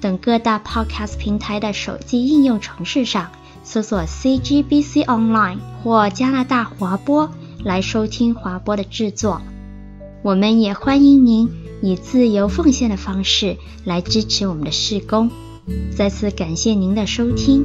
[0.00, 3.30] 等各大 Podcast 平台的手机应用程式上
[3.62, 7.30] 搜索 CGBC Online 或加拿大华播
[7.64, 9.42] 来收听华播的制作。
[10.22, 11.48] 我们也欢迎您
[11.82, 15.30] 以自由奉献的方式来支持我们的事工。
[15.96, 17.64] 再次感谢您的收听。